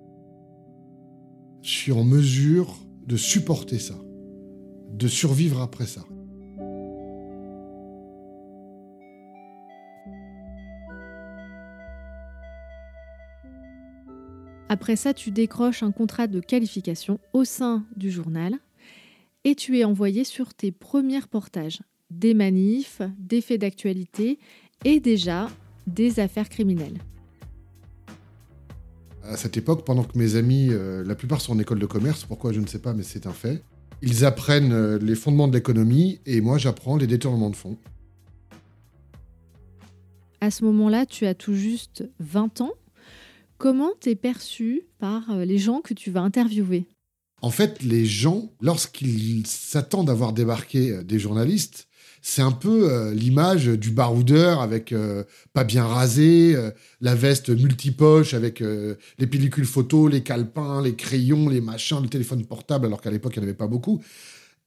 je 1.67 1.73
suis 1.73 1.93
en 1.93 2.05
mesure 2.05 2.77
de 3.09 3.17
supporter 3.17 3.81
ça, 3.81 3.99
de 4.93 5.09
survivre 5.09 5.61
après 5.61 5.87
ça. 5.87 6.05
Après 14.69 14.97
ça, 14.97 15.15
tu 15.15 15.31
décroches 15.31 15.83
un 15.83 15.93
contrat 15.93 16.27
de 16.27 16.41
qualification 16.41 17.21
au 17.33 17.45
sein 17.45 17.85
du 17.97 18.11
journal 18.11 18.55
et 19.45 19.55
tu 19.55 19.79
es 19.79 19.85
envoyé 19.85 20.25
sur 20.25 20.55
tes 20.55 20.73
premiers 20.73 21.21
reportages, 21.21 21.81
des 22.11 22.35
manifs, 22.35 23.01
des 23.19 23.41
faits 23.41 23.61
d'actualité 23.61 24.39
et 24.85 25.01
déjà 25.01 25.49
des 25.87 26.19
affaires 26.19 26.49
criminelles 26.49 26.99
à 29.29 29.37
cette 29.37 29.57
époque, 29.57 29.85
pendant 29.85 30.05
que 30.05 30.17
mes 30.19 30.37
amis, 30.37 30.69
euh, 30.71 31.05
la 31.05 31.15
plupart 31.15 31.41
sont 31.41 31.53
en 31.53 31.59
école 31.59 31.79
de 31.79 31.87
commerce, 31.87 32.25
pourquoi 32.25 32.53
je 32.53 32.61
ne 32.61 32.67
sais 32.67 32.79
pas, 32.79 32.95
mais 32.95 33.03
c'est 33.03 33.27
un 33.27 33.33
fait, 33.33 33.63
ils 34.03 34.25
apprennent 34.25 34.73
euh, 34.73 34.99
les 34.99 35.15
fondements 35.15 35.49
de 35.49 35.55
l'économie 35.55 36.21
et 36.27 36.41
moi 36.41 36.59
j'apprends 36.59 36.97
les 36.97 37.07
détournements 37.07 37.51
de 37.51 37.57
fonds. 37.57 37.77
À 40.41 40.51
ce 40.51 40.65
moment-là, 40.65 41.07
tu 41.07 41.27
as 41.27 41.35
tout 41.35 41.55
juste 41.55 42.09
20 42.21 42.61
ans. 42.61 42.73
Comment 43.59 43.93
t'es 44.01 44.15
perçu 44.15 44.83
par 44.99 45.31
euh, 45.31 45.45
les 45.45 45.59
gens 45.59 45.81
que 45.81 45.95
tu 45.95 46.11
vas 46.11 46.21
interviewer? 46.21 46.87
En 47.43 47.51
fait, 47.51 47.83
les 47.83 48.07
gens, 48.07 48.53
lorsqu'ils 48.61 49.47
s'attendent 49.47 50.11
à 50.11 50.15
voir 50.15 50.33
débarquer 50.33 51.05
des 51.05 51.19
journalistes, 51.19 51.87
c'est 52.29 52.43
un 52.43 52.51
peu 52.51 52.91
euh, 52.91 53.15
l'image 53.15 53.67
du 53.67 53.93
baroudeur 53.93 54.61
avec 54.61 54.93
euh, 54.93 55.23
pas 55.53 55.63
bien 55.63 55.87
rasé, 55.87 56.57
euh, 56.57 56.73
la 57.01 57.15
veste 57.15 57.51
multipoche 57.51 58.35
avec 58.35 58.61
les 58.61 59.27
pellicules 59.29 59.65
photos, 59.65 60.11
les 60.11 60.25
calepins, 60.25 60.83
les 60.83 60.97
crayons, 60.97 61.49
les 61.49 61.61
machins, 61.61 62.03
le 62.03 62.09
téléphone 62.09 62.45
portable, 62.45 62.87
alors 62.87 63.01
qu'à 63.01 63.13
l'époque, 63.13 63.35
il 63.37 63.39
n'y 63.39 63.45
en 63.45 63.49
avait 63.49 63.57
pas 63.57 63.69
beaucoup. 63.69 64.03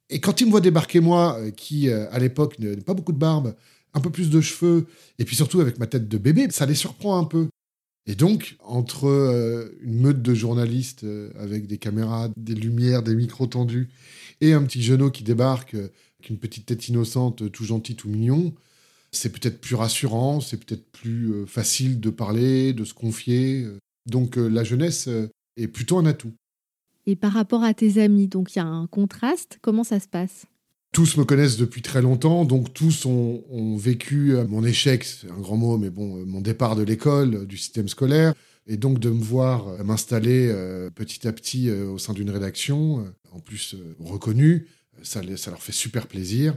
Et 0.09 0.21
quand 0.21 0.39
il 0.39 0.45
me 0.45 0.51
voit 0.51 0.61
débarquer, 0.61 1.01
moi, 1.01 1.37
qui 1.57 1.91
à 1.91 2.17
l'époque 2.17 2.57
n'avait 2.59 2.77
pas 2.77 2.93
beaucoup 2.93 3.11
de 3.11 3.19
barbe, 3.19 3.53
un 3.93 3.99
peu 3.99 4.09
plus 4.09 4.29
de 4.29 4.39
cheveux, 4.39 4.87
et 5.19 5.25
puis 5.25 5.35
surtout 5.35 5.59
avec 5.59 5.79
ma 5.79 5.85
tête 5.85 6.07
de 6.07 6.17
bébé, 6.17 6.47
ça 6.51 6.65
les 6.65 6.75
surprend 6.75 7.19
un 7.19 7.25
peu. 7.25 7.49
Et 8.05 8.15
donc, 8.15 8.55
entre 8.63 9.05
une 9.81 9.99
meute 9.99 10.21
de 10.21 10.33
journalistes 10.33 11.05
avec 11.37 11.67
des 11.67 11.77
caméras, 11.77 12.29
des 12.37 12.55
lumières, 12.55 13.03
des 13.03 13.13
micros 13.13 13.45
tendus, 13.45 13.89
et 14.41 14.53
un 14.53 14.63
petit 14.63 14.81
genou 14.81 15.11
qui 15.11 15.23
débarque 15.23 15.75
qu'une 16.21 16.37
petite 16.37 16.65
tête 16.65 16.87
innocente, 16.87 17.51
tout 17.51 17.65
gentil, 17.65 17.95
tout 17.95 18.09
mignon, 18.09 18.53
c'est 19.11 19.31
peut-être 19.31 19.59
plus 19.59 19.75
rassurant, 19.75 20.39
c'est 20.39 20.63
peut-être 20.63 20.85
plus 20.91 21.31
euh, 21.33 21.45
facile 21.45 21.99
de 21.99 22.09
parler, 22.09 22.73
de 22.73 22.85
se 22.85 22.93
confier. 22.93 23.67
Donc 24.05 24.37
euh, 24.37 24.47
la 24.47 24.63
jeunesse 24.63 25.07
euh, 25.07 25.29
est 25.57 25.67
plutôt 25.67 25.97
un 25.97 26.05
atout. 26.05 26.33
Et 27.05 27.15
par 27.15 27.33
rapport 27.33 27.63
à 27.63 27.73
tes 27.73 28.01
amis, 28.01 28.27
donc 28.27 28.55
il 28.55 28.59
y 28.59 28.61
a 28.61 28.65
un 28.65 28.87
contraste, 28.87 29.57
comment 29.61 29.83
ça 29.83 29.99
se 29.99 30.07
passe? 30.07 30.45
Tous 30.91 31.17
me 31.17 31.23
connaissent 31.23 31.57
depuis 31.57 31.81
très 31.81 32.01
longtemps, 32.01 32.45
donc 32.45 32.73
tous 32.73 33.05
ont, 33.05 33.77
vécu 33.77 34.35
mon 34.47 34.63
échec, 34.63 35.03
c'est 35.03 35.29
un 35.29 35.39
grand 35.39 35.57
mot, 35.57 35.77
mais 35.77 35.89
bon, 35.89 36.25
mon 36.25 36.41
départ 36.41 36.75
de 36.75 36.83
l'école, 36.83 37.45
du 37.45 37.57
système 37.57 37.87
scolaire, 37.87 38.33
et 38.67 38.77
donc 38.77 38.99
de 38.99 39.09
me 39.09 39.21
voir 39.21 39.83
m'installer 39.83 40.53
petit 40.95 41.27
à 41.27 41.31
petit 41.31 41.71
au 41.71 41.97
sein 41.97 42.13
d'une 42.13 42.29
rédaction, 42.29 43.05
en 43.31 43.39
plus 43.39 43.75
reconnue, 43.99 44.67
ça, 45.03 45.21
leur 45.21 45.61
fait 45.61 45.71
super 45.71 46.07
plaisir. 46.07 46.55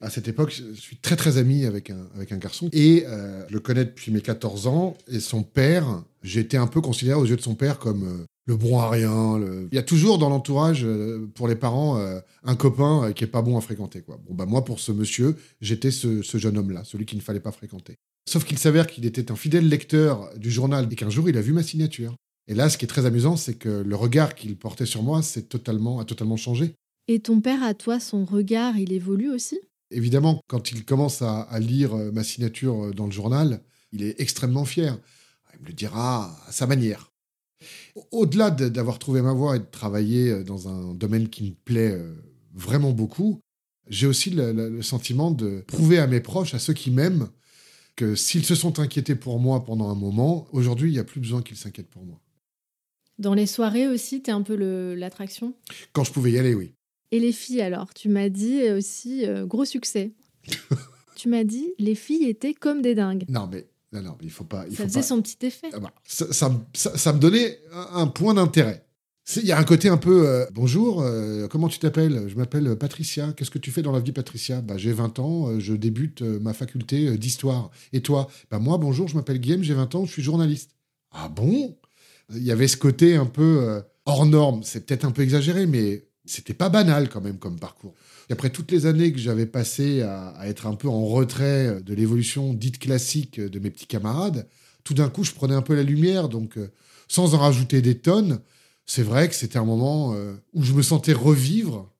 À 0.00 0.10
cette 0.10 0.28
époque, 0.28 0.52
je 0.52 0.80
suis 0.80 0.96
très 0.96 1.16
très 1.16 1.38
ami 1.38 1.64
avec 1.64 1.90
un, 1.90 2.36
garçon 2.36 2.68
et 2.72 3.04
euh, 3.06 3.44
je 3.48 3.54
le 3.54 3.60
connais 3.60 3.84
depuis 3.84 4.12
mes 4.12 4.20
14 4.20 4.66
ans. 4.66 4.96
Et 5.08 5.20
son 5.20 5.42
père, 5.42 6.04
j'ai 6.22 6.40
été 6.40 6.56
un 6.56 6.66
peu 6.66 6.80
considéré 6.80 7.18
aux 7.18 7.26
yeux 7.26 7.36
de 7.36 7.42
son 7.42 7.54
père 7.54 7.78
comme 7.78 8.04
euh, 8.04 8.24
le 8.48 8.56
bon 8.56 8.80
à 8.80 8.90
rien. 8.90 9.38
Il 9.70 9.74
y 9.74 9.78
a 9.78 9.82
toujours 9.82 10.18
dans 10.18 10.30
l'entourage, 10.30 10.82
euh, 10.84 11.30
pour 11.34 11.46
les 11.46 11.54
parents, 11.54 12.02
un 12.44 12.56
copain 12.56 13.12
qui 13.12 13.22
est 13.24 13.28
pas 13.28 13.42
bon 13.42 13.56
à 13.56 13.60
fréquenter. 13.60 14.00
Quoi. 14.00 14.18
Bon, 14.26 14.34
bah, 14.34 14.46
moi, 14.46 14.64
pour 14.64 14.80
ce 14.80 14.90
monsieur, 14.90 15.36
j'étais 15.60 15.90
ce, 15.90 16.22
ce 16.22 16.38
jeune 16.38 16.58
homme-là, 16.58 16.82
celui 16.84 17.04
qu'il 17.04 17.18
ne 17.18 17.22
fallait 17.22 17.40
pas 17.40 17.52
fréquenter. 17.52 17.94
Sauf 18.28 18.44
qu'il 18.44 18.58
s'avère 18.58 18.86
qu'il 18.86 19.06
était 19.06 19.30
un 19.30 19.36
fidèle 19.36 19.68
lecteur 19.68 20.30
du 20.36 20.50
journal 20.50 20.88
et 20.90 20.96
qu'un 20.96 21.10
jour, 21.10 21.28
il 21.28 21.36
a 21.36 21.40
vu 21.40 21.52
ma 21.52 21.62
signature. 21.62 22.14
Et 22.46 22.54
là, 22.54 22.70
ce 22.70 22.78
qui 22.78 22.86
est 22.86 22.88
très 22.88 23.04
amusant, 23.04 23.36
c'est 23.36 23.54
que 23.54 23.68
le 23.68 23.96
regard 23.96 24.34
qu'il 24.34 24.56
portait 24.56 24.86
sur 24.86 25.02
moi 25.02 25.20
totalement, 25.48 26.00
a 26.00 26.04
totalement 26.04 26.36
changé. 26.38 26.74
Et 27.06 27.20
ton 27.20 27.40
père, 27.40 27.62
à 27.62 27.74
toi, 27.74 28.00
son 28.00 28.24
regard, 28.24 28.78
il 28.78 28.92
évolue 28.92 29.30
aussi? 29.30 29.58
Évidemment, 29.90 30.40
quand 30.48 30.72
il 30.72 30.84
commence 30.84 31.22
à, 31.22 31.46
lire 31.58 31.94
euh, 31.94 32.10
ma 32.12 32.24
signature 32.24 32.84
euh, 32.84 32.90
dans 32.92 33.06
le 33.06 33.12
journal, 33.12 33.60
il 33.92 34.02
est 34.02 34.20
extrêmement 34.20 34.64
fier. 34.64 34.98
Il 35.54 35.62
me 35.62 35.66
le 35.68 35.72
dira 35.72 36.38
à 36.46 36.52
sa 36.52 36.66
manière. 36.66 37.10
Au-delà 38.12 38.50
d'avoir 38.50 38.98
trouvé 38.98 39.22
ma 39.22 39.32
voie 39.32 39.56
et 39.56 39.58
de 39.58 39.64
travailler 39.64 40.30
euh, 40.30 40.44
dans 40.44 40.68
un 40.68 40.94
domaine 40.94 41.28
qui 41.28 41.44
me 41.44 41.54
plaît 41.64 41.98
vraiment 42.54 42.92
beaucoup, 42.92 43.40
j'ai 43.88 44.06
aussi 44.06 44.30
le, 44.30 44.82
sentiment 44.82 45.30
de 45.30 45.64
prouver 45.66 45.98
à 45.98 46.06
mes 46.06 46.20
proches, 46.20 46.54
à 46.54 46.58
ceux 46.58 46.74
qui 46.74 46.90
m'aiment, 46.90 47.28
que 47.96 48.14
s'ils 48.14 48.44
se 48.44 48.54
sont 48.54 48.78
inquiétés 48.78 49.14
pour 49.14 49.40
moi 49.40 49.64
pendant 49.64 49.88
un 49.90 49.94
moment, 49.94 50.46
aujourd'hui, 50.52 50.90
il 50.90 50.92
n'y 50.92 50.98
a 50.98 51.04
plus 51.04 51.20
besoin 51.20 51.42
qu'ils 51.42 51.56
s'inquiètent 51.56 51.90
pour 51.90 52.04
moi. 52.04 52.20
Dans 53.18 53.34
les 53.34 53.46
soirées 53.46 53.88
aussi, 53.88 54.22
tu 54.22 54.30
es 54.30 54.32
un 54.32 54.42
peu 54.42 54.54
l'attraction? 54.94 55.54
Quand 55.92 56.04
je 56.04 56.12
pouvais 56.12 56.32
y 56.32 56.38
aller, 56.38 56.54
oui. 56.54 56.72
Et 57.10 57.18
les 57.18 57.32
filles 57.32 57.62
alors? 57.62 57.92
Tu 57.94 58.08
m'as 58.08 58.28
dit 58.28 58.70
aussi 58.70 59.26
euh, 59.26 59.46
gros 59.46 59.64
succès. 59.64 60.12
tu 61.16 61.28
m'as 61.28 61.44
dit 61.44 61.72
les 61.78 61.94
filles 61.94 62.28
étaient 62.28 62.54
comme 62.54 62.82
des 62.82 62.94
dingues. 62.94 63.24
Non 63.28 63.48
mais 63.50 63.66
non, 63.92 64.02
non, 64.02 64.18
il 64.22 64.30
faut 64.30 64.44
pas. 64.44 64.64
ça 64.70 64.84
faisait 64.84 65.02
son 65.02 65.22
petit 65.22 65.46
effet. 65.46 65.70
Ah 65.72 65.80
bah, 65.80 65.92
ça, 66.04 66.26
ça, 66.74 67.12
me 67.12 67.18
donnait 67.18 67.58
un, 67.72 68.06
point 68.06 68.34
d'intérêt. 68.34 68.84
Il 69.36 69.46
y 69.46 69.52
a 69.52 69.58
un 69.58 69.64
côté 69.64 69.88
un 69.88 69.96
peu 69.96 70.26
euh, 70.26 70.46
bonjour, 70.52 71.00
euh, 71.02 71.48
comment 71.48 71.68
tu 71.68 71.78
t'appelles? 71.78 72.28
Je 72.28 72.36
m'appelle 72.36 72.76
Patricia. 72.76 73.32
Qu'est-ce 73.32 73.50
que 73.50 73.58
tu 73.58 73.70
fais 73.70 73.82
dans 73.82 73.92
la 73.92 74.00
vie, 74.00 74.12
Patricia? 74.12 74.60
Bah, 74.60 74.76
J'ai 74.76 74.92
20 74.92 75.18
ans, 75.18 75.58
je 75.58 75.74
débute 75.74 76.22
ma 76.22 76.52
faculté 76.52 77.16
d'histoire. 77.16 77.70
Et 77.92 78.02
toi? 78.02 78.28
Bah, 78.50 78.58
Moi, 78.58 78.76
bonjour, 78.76 79.08
je 79.08 79.16
m'appelle 79.16 79.38
Guillaume, 79.38 79.62
j'ai 79.62 79.74
20 79.74 79.94
ans, 79.94 80.04
je 80.04 80.12
suis 80.12 80.22
journaliste. 80.22 80.72
Ah 81.10 81.28
bon? 81.28 81.76
Il 82.34 82.42
y 82.42 82.52
avait 82.52 82.68
ce 82.68 82.76
côté 82.76 83.16
un 83.16 83.26
peu 83.26 83.82
hors 84.04 84.26
norme. 84.26 84.62
C'est 84.64 84.84
peut-être 84.84 85.06
un 85.06 85.12
peu 85.12 85.22
exagéré, 85.22 85.66
mais 85.66 86.08
c'était 86.26 86.54
pas 86.54 86.68
banal 86.68 87.08
quand 87.08 87.22
même 87.22 87.38
comme 87.38 87.58
parcours. 87.58 87.94
Après 88.30 88.50
toutes 88.50 88.70
les 88.70 88.86
années 88.86 89.12
que 89.12 89.18
j'avais 89.18 89.46
passées 89.46 90.02
à, 90.02 90.34
être 90.44 90.66
un 90.66 90.74
peu 90.74 90.88
en 90.88 91.06
retrait 91.06 91.80
de 91.82 91.94
l'évolution 91.94 92.52
dite 92.52 92.78
classique 92.78 93.40
de 93.40 93.58
mes 93.58 93.70
petits 93.70 93.86
camarades, 93.86 94.46
tout 94.84 94.94
d'un 94.94 95.08
coup 95.08 95.24
je 95.24 95.32
prenais 95.32 95.54
un 95.54 95.62
peu 95.62 95.74
la 95.74 95.82
lumière, 95.82 96.28
donc 96.28 96.58
euh, 96.58 96.70
sans 97.08 97.34
en 97.34 97.38
rajouter 97.38 97.80
des 97.80 97.98
tonnes, 97.98 98.40
c'est 98.84 99.02
vrai 99.02 99.28
que 99.28 99.34
c'était 99.34 99.58
un 99.58 99.64
moment 99.64 100.14
euh, 100.14 100.34
où 100.52 100.62
je 100.62 100.74
me 100.74 100.82
sentais 100.82 101.14
revivre. 101.14 101.90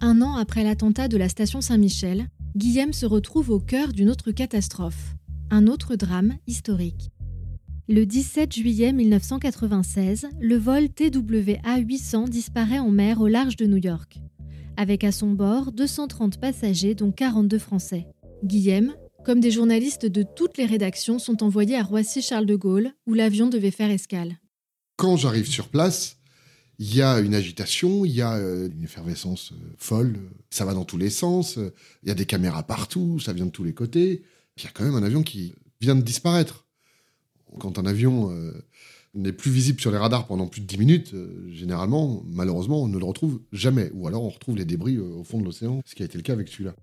Un 0.00 0.22
an 0.22 0.36
après 0.36 0.64
l'attentat 0.64 1.08
de 1.08 1.16
la 1.16 1.28
station 1.28 1.60
Saint-Michel, 1.60 2.28
Guillaume 2.56 2.92
se 2.92 3.06
retrouve 3.06 3.50
au 3.50 3.60
cœur 3.60 3.92
d'une 3.92 4.08
autre 4.08 4.32
catastrophe 4.32 5.14
un 5.50 5.66
autre 5.66 5.94
drame 5.94 6.36
historique. 6.46 7.10
Le 7.88 8.04
17 8.04 8.52
juillet 8.52 8.92
1996, 8.92 10.26
le 10.40 10.56
vol 10.56 10.88
TWA 10.88 11.78
800 11.78 12.24
disparaît 12.24 12.80
en 12.80 12.90
mer 12.90 13.20
au 13.20 13.28
large 13.28 13.54
de 13.54 13.64
New 13.64 13.76
York, 13.76 14.18
avec 14.76 15.04
à 15.04 15.12
son 15.12 15.30
bord 15.30 15.70
230 15.70 16.40
passagers 16.40 16.96
dont 16.96 17.12
42 17.12 17.60
Français. 17.60 18.08
Guillaume, 18.42 18.92
comme 19.24 19.38
des 19.38 19.52
journalistes 19.52 20.04
de 20.04 20.24
toutes 20.24 20.58
les 20.58 20.66
rédactions 20.66 21.20
sont 21.20 21.44
envoyés 21.44 21.76
à 21.76 21.84
Roissy-Charles 21.84 22.46
de 22.46 22.56
Gaulle, 22.56 22.90
où 23.06 23.14
l'avion 23.14 23.48
devait 23.48 23.70
faire 23.70 23.90
escale. 23.90 24.40
Quand 24.96 25.16
j'arrive 25.16 25.46
sur 25.46 25.68
place, 25.68 26.16
il 26.80 26.92
y 26.92 27.02
a 27.02 27.20
une 27.20 27.36
agitation, 27.36 28.04
il 28.04 28.16
y 28.16 28.20
a 28.20 28.34
euh, 28.34 28.68
une 28.68 28.82
effervescence 28.82 29.52
euh, 29.52 29.74
folle, 29.78 30.18
ça 30.50 30.64
va 30.64 30.74
dans 30.74 30.84
tous 30.84 30.98
les 30.98 31.10
sens, 31.10 31.56
euh, 31.56 31.72
il 32.02 32.08
y 32.08 32.10
a 32.10 32.16
des 32.16 32.26
caméras 32.26 32.64
partout, 32.64 33.20
ça 33.20 33.32
vient 33.32 33.46
de 33.46 33.52
tous 33.52 33.62
les 33.62 33.74
côtés. 33.74 34.24
il 34.56 34.64
y 34.64 34.66
a 34.66 34.70
quand 34.70 34.82
même 34.82 34.96
un 34.96 35.04
avion 35.04 35.22
qui 35.22 35.54
vient 35.80 35.94
de 35.94 36.02
disparaître. 36.02 36.65
Quand 37.58 37.78
un 37.78 37.86
avion 37.86 38.30
n'est 39.14 39.32
plus 39.32 39.50
visible 39.50 39.80
sur 39.80 39.90
les 39.90 39.98
radars 39.98 40.26
pendant 40.26 40.46
plus 40.46 40.60
de 40.60 40.66
10 40.66 40.78
minutes, 40.78 41.14
généralement, 41.48 42.22
malheureusement, 42.26 42.82
on 42.82 42.88
ne 42.88 42.98
le 42.98 43.04
retrouve 43.04 43.40
jamais. 43.52 43.90
Ou 43.94 44.06
alors 44.08 44.24
on 44.24 44.28
retrouve 44.28 44.56
les 44.56 44.64
débris 44.64 44.98
au 44.98 45.24
fond 45.24 45.38
de 45.38 45.44
l'océan, 45.44 45.80
ce 45.86 45.94
qui 45.94 46.02
a 46.02 46.06
été 46.06 46.18
le 46.18 46.22
cas 46.22 46.32
avec 46.32 46.48
celui-là. 46.48 46.74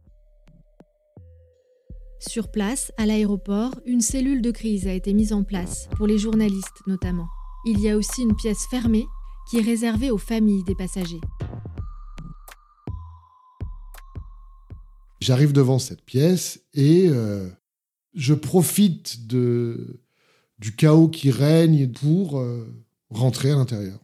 Sur 2.25 2.49
place, 2.49 2.93
à 2.97 3.05
l'aéroport, 3.05 3.75
une 3.85 3.99
cellule 3.99 4.41
de 4.41 4.51
crise 4.51 4.87
a 4.87 4.93
été 4.93 5.13
mise 5.13 5.33
en 5.33 5.43
place, 5.43 5.89
pour 5.97 6.07
les 6.07 6.17
journalistes 6.17 6.81
notamment. 6.87 7.27
Il 7.65 7.81
y 7.81 7.89
a 7.89 7.97
aussi 7.97 8.21
une 8.21 8.35
pièce 8.35 8.65
fermée 8.69 9.05
qui 9.49 9.57
est 9.57 9.61
réservée 9.61 10.09
aux 10.09 10.17
familles 10.17 10.63
des 10.63 10.73
passagers. 10.73 11.19
J'arrive 15.19 15.51
devant 15.51 15.79
cette 15.79 16.03
pièce 16.03 16.61
et 16.73 17.07
euh, 17.09 17.49
je 18.13 18.33
profite 18.33 19.27
de, 19.27 20.02
du 20.63 20.75
chaos 20.75 21.09
qui 21.09 21.29
règne 21.29 21.89
pour 21.89 22.39
euh, 22.39 22.65
rentrer 23.09 23.51
à 23.51 23.55
l'intérieur. 23.55 23.99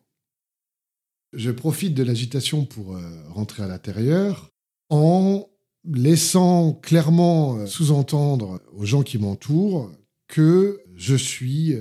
Je 1.32 1.52
profite 1.52 1.94
de 1.94 2.04
l'agitation 2.04 2.66
pour 2.66 2.96
euh, 2.96 3.02
rentrer 3.30 3.64
à 3.64 3.68
l'intérieur 3.68 4.52
en 4.90 5.48
laissant 5.86 6.74
clairement 6.74 7.66
sous-entendre 7.66 8.62
aux 8.74 8.86
gens 8.86 9.04
qui 9.04 9.18
m'entourent 9.18 9.90
que 10.28 10.82
je 10.96 11.16
suis 11.16 11.76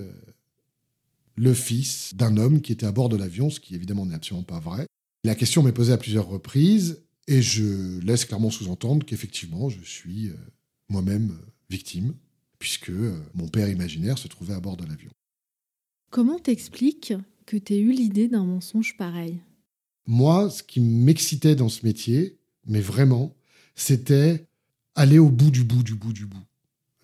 le 1.34 1.52
fils 1.52 2.14
d'un 2.14 2.36
homme 2.36 2.60
qui 2.60 2.72
était 2.72 2.86
à 2.86 2.92
bord 2.92 3.08
de 3.08 3.16
l'avion, 3.16 3.50
ce 3.50 3.58
qui 3.58 3.74
évidemment 3.74 4.06
n'est 4.06 4.14
absolument 4.14 4.44
pas 4.44 4.60
vrai. 4.60 4.86
La 5.24 5.34
question 5.34 5.62
m'est 5.62 5.72
posée 5.72 5.92
à 5.92 5.98
plusieurs 5.98 6.28
reprises 6.28 7.02
et 7.26 7.42
je 7.42 8.00
laisse 8.00 8.24
clairement 8.24 8.50
sous-entendre 8.50 9.04
qu'effectivement 9.04 9.68
je 9.68 9.82
suis 9.82 10.28
euh, 10.28 10.36
moi-même 10.88 11.30
euh, 11.30 11.46
victime, 11.70 12.14
puisque 12.58 12.90
euh, 12.90 13.20
mon 13.34 13.48
père 13.48 13.68
imaginaire 13.68 14.18
se 14.18 14.28
trouvait 14.28 14.54
à 14.54 14.60
bord 14.60 14.76
de 14.76 14.84
l'avion. 14.84 15.10
Comment 16.10 16.38
t'expliques 16.38 17.14
que 17.46 17.56
tu 17.56 17.74
aies 17.74 17.80
eu 17.80 17.92
l'idée 17.92 18.28
d'un 18.28 18.44
mensonge 18.44 18.96
pareil? 18.96 19.40
Moi, 20.06 20.50
ce 20.50 20.62
qui 20.62 20.80
m'excitait 20.80 21.54
dans 21.54 21.68
ce 21.68 21.84
métier, 21.84 22.38
mais 22.66 22.80
vraiment, 22.80 23.34
c'était 23.74 24.46
aller 24.94 25.18
au 25.18 25.28
bout 25.28 25.50
du 25.50 25.64
bout 25.64 25.82
du 25.82 25.94
bout 25.94 26.12
du 26.12 26.26
bout, 26.26 26.44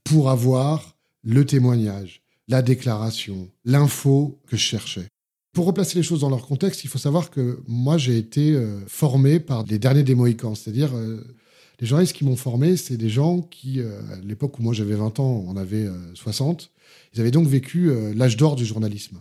pour 0.03 0.31
avoir 0.31 0.97
le 1.23 1.45
témoignage, 1.45 2.23
la 2.49 2.63
déclaration, 2.63 3.51
l'info 3.65 4.41
que 4.47 4.57
je 4.57 4.63
cherchais. 4.63 5.09
Pour 5.53 5.67
replacer 5.67 5.97
les 5.97 6.03
choses 6.03 6.21
dans 6.21 6.31
leur 6.31 6.47
contexte, 6.47 6.83
il 6.85 6.89
faut 6.89 6.99
savoir 6.99 7.31
que 7.31 7.63
moi, 7.69 7.97
j'ai 7.97 8.19
été 8.19 8.53
euh, 8.53 8.81
formé 8.87 9.39
par 9.39 9.65
les 9.65 9.79
derniers 9.79 10.03
des 10.03 10.15
Mohicans, 10.15 10.55
c'est-à-dire 10.55 10.95
euh, 10.97 11.25
les 11.81 11.87
journalistes 11.87 12.15
qui 12.15 12.25
m'ont 12.25 12.37
formé, 12.37 12.77
c'est 12.77 12.97
des 12.97 13.11
gens 13.11 13.41
qui, 13.43 13.81
euh, 13.81 14.01
à 14.13 14.17
l'époque 14.17 14.59
où 14.59 14.63
moi 14.63 14.75
j'avais 14.75 14.95
20 14.95 15.21
ans, 15.21 15.45
on 15.47 15.57
avait 15.57 15.87
60, 16.15 16.71
ils 17.13 17.21
avaient 17.21 17.31
donc 17.31 17.47
vécu 17.49 17.91
l'âge 18.15 18.37
d'or 18.37 18.57
du 18.57 18.65
journalisme. 18.65 19.21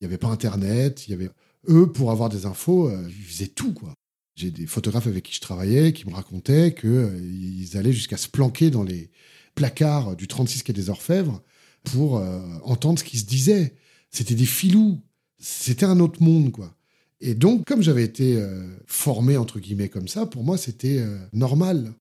Il 0.00 0.04
n'y 0.04 0.06
avait 0.06 0.18
pas 0.18 0.28
Internet, 0.28 1.06
il 1.06 1.10
y 1.10 1.14
avait 1.14 1.30
eux 1.68 1.90
pour 1.90 2.10
avoir 2.10 2.28
des 2.28 2.46
infos, 2.46 2.90
ils 2.90 3.24
faisaient 3.24 3.48
tout 3.48 3.72
quoi. 3.72 3.94
J'ai 4.34 4.50
des 4.50 4.66
photographes 4.66 5.06
avec 5.06 5.24
qui 5.24 5.34
je 5.34 5.40
travaillais 5.40 5.92
qui 5.92 6.08
me 6.08 6.14
racontaient 6.14 6.74
qu'ils 6.74 7.76
allaient 7.76 7.92
jusqu'à 7.92 8.16
se 8.16 8.28
planquer 8.28 8.70
dans 8.70 8.82
les 8.82 9.10
placards 9.54 10.16
du 10.16 10.26
36 10.26 10.62
quai 10.62 10.72
des 10.72 10.90
Orfèvres 10.90 11.42
pour 11.84 12.18
euh, 12.18 12.40
entendre 12.62 12.98
ce 12.98 13.04
qui 13.04 13.18
se 13.18 13.24
disait. 13.24 13.74
C'était 14.10 14.34
des 14.34 14.46
filous. 14.46 15.00
C'était 15.38 15.86
un 15.86 16.00
autre 16.00 16.22
monde, 16.22 16.52
quoi. 16.52 16.74
Et 17.22 17.34
donc, 17.34 17.66
comme 17.66 17.82
j'avais 17.82 18.04
été 18.04 18.36
euh, 18.36 18.68
formé, 18.86 19.36
entre 19.36 19.60
guillemets, 19.60 19.88
comme 19.88 20.08
ça, 20.08 20.26
pour 20.26 20.44
moi, 20.44 20.58
c'était 20.58 20.98
euh, 20.98 21.18
normal. 21.32 21.94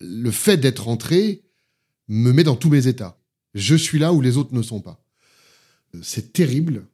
Le 0.00 0.30
fait 0.30 0.56
d'être 0.56 0.88
entré 0.88 1.44
me 2.08 2.32
met 2.32 2.42
dans 2.42 2.56
tous 2.56 2.70
mes 2.70 2.86
états. 2.86 3.20
Je 3.54 3.76
suis 3.76 3.98
là 3.98 4.12
où 4.12 4.20
les 4.20 4.36
autres 4.36 4.54
ne 4.54 4.62
sont 4.62 4.80
pas. 4.80 5.04
C'est 6.02 6.32
terrible, 6.32 6.86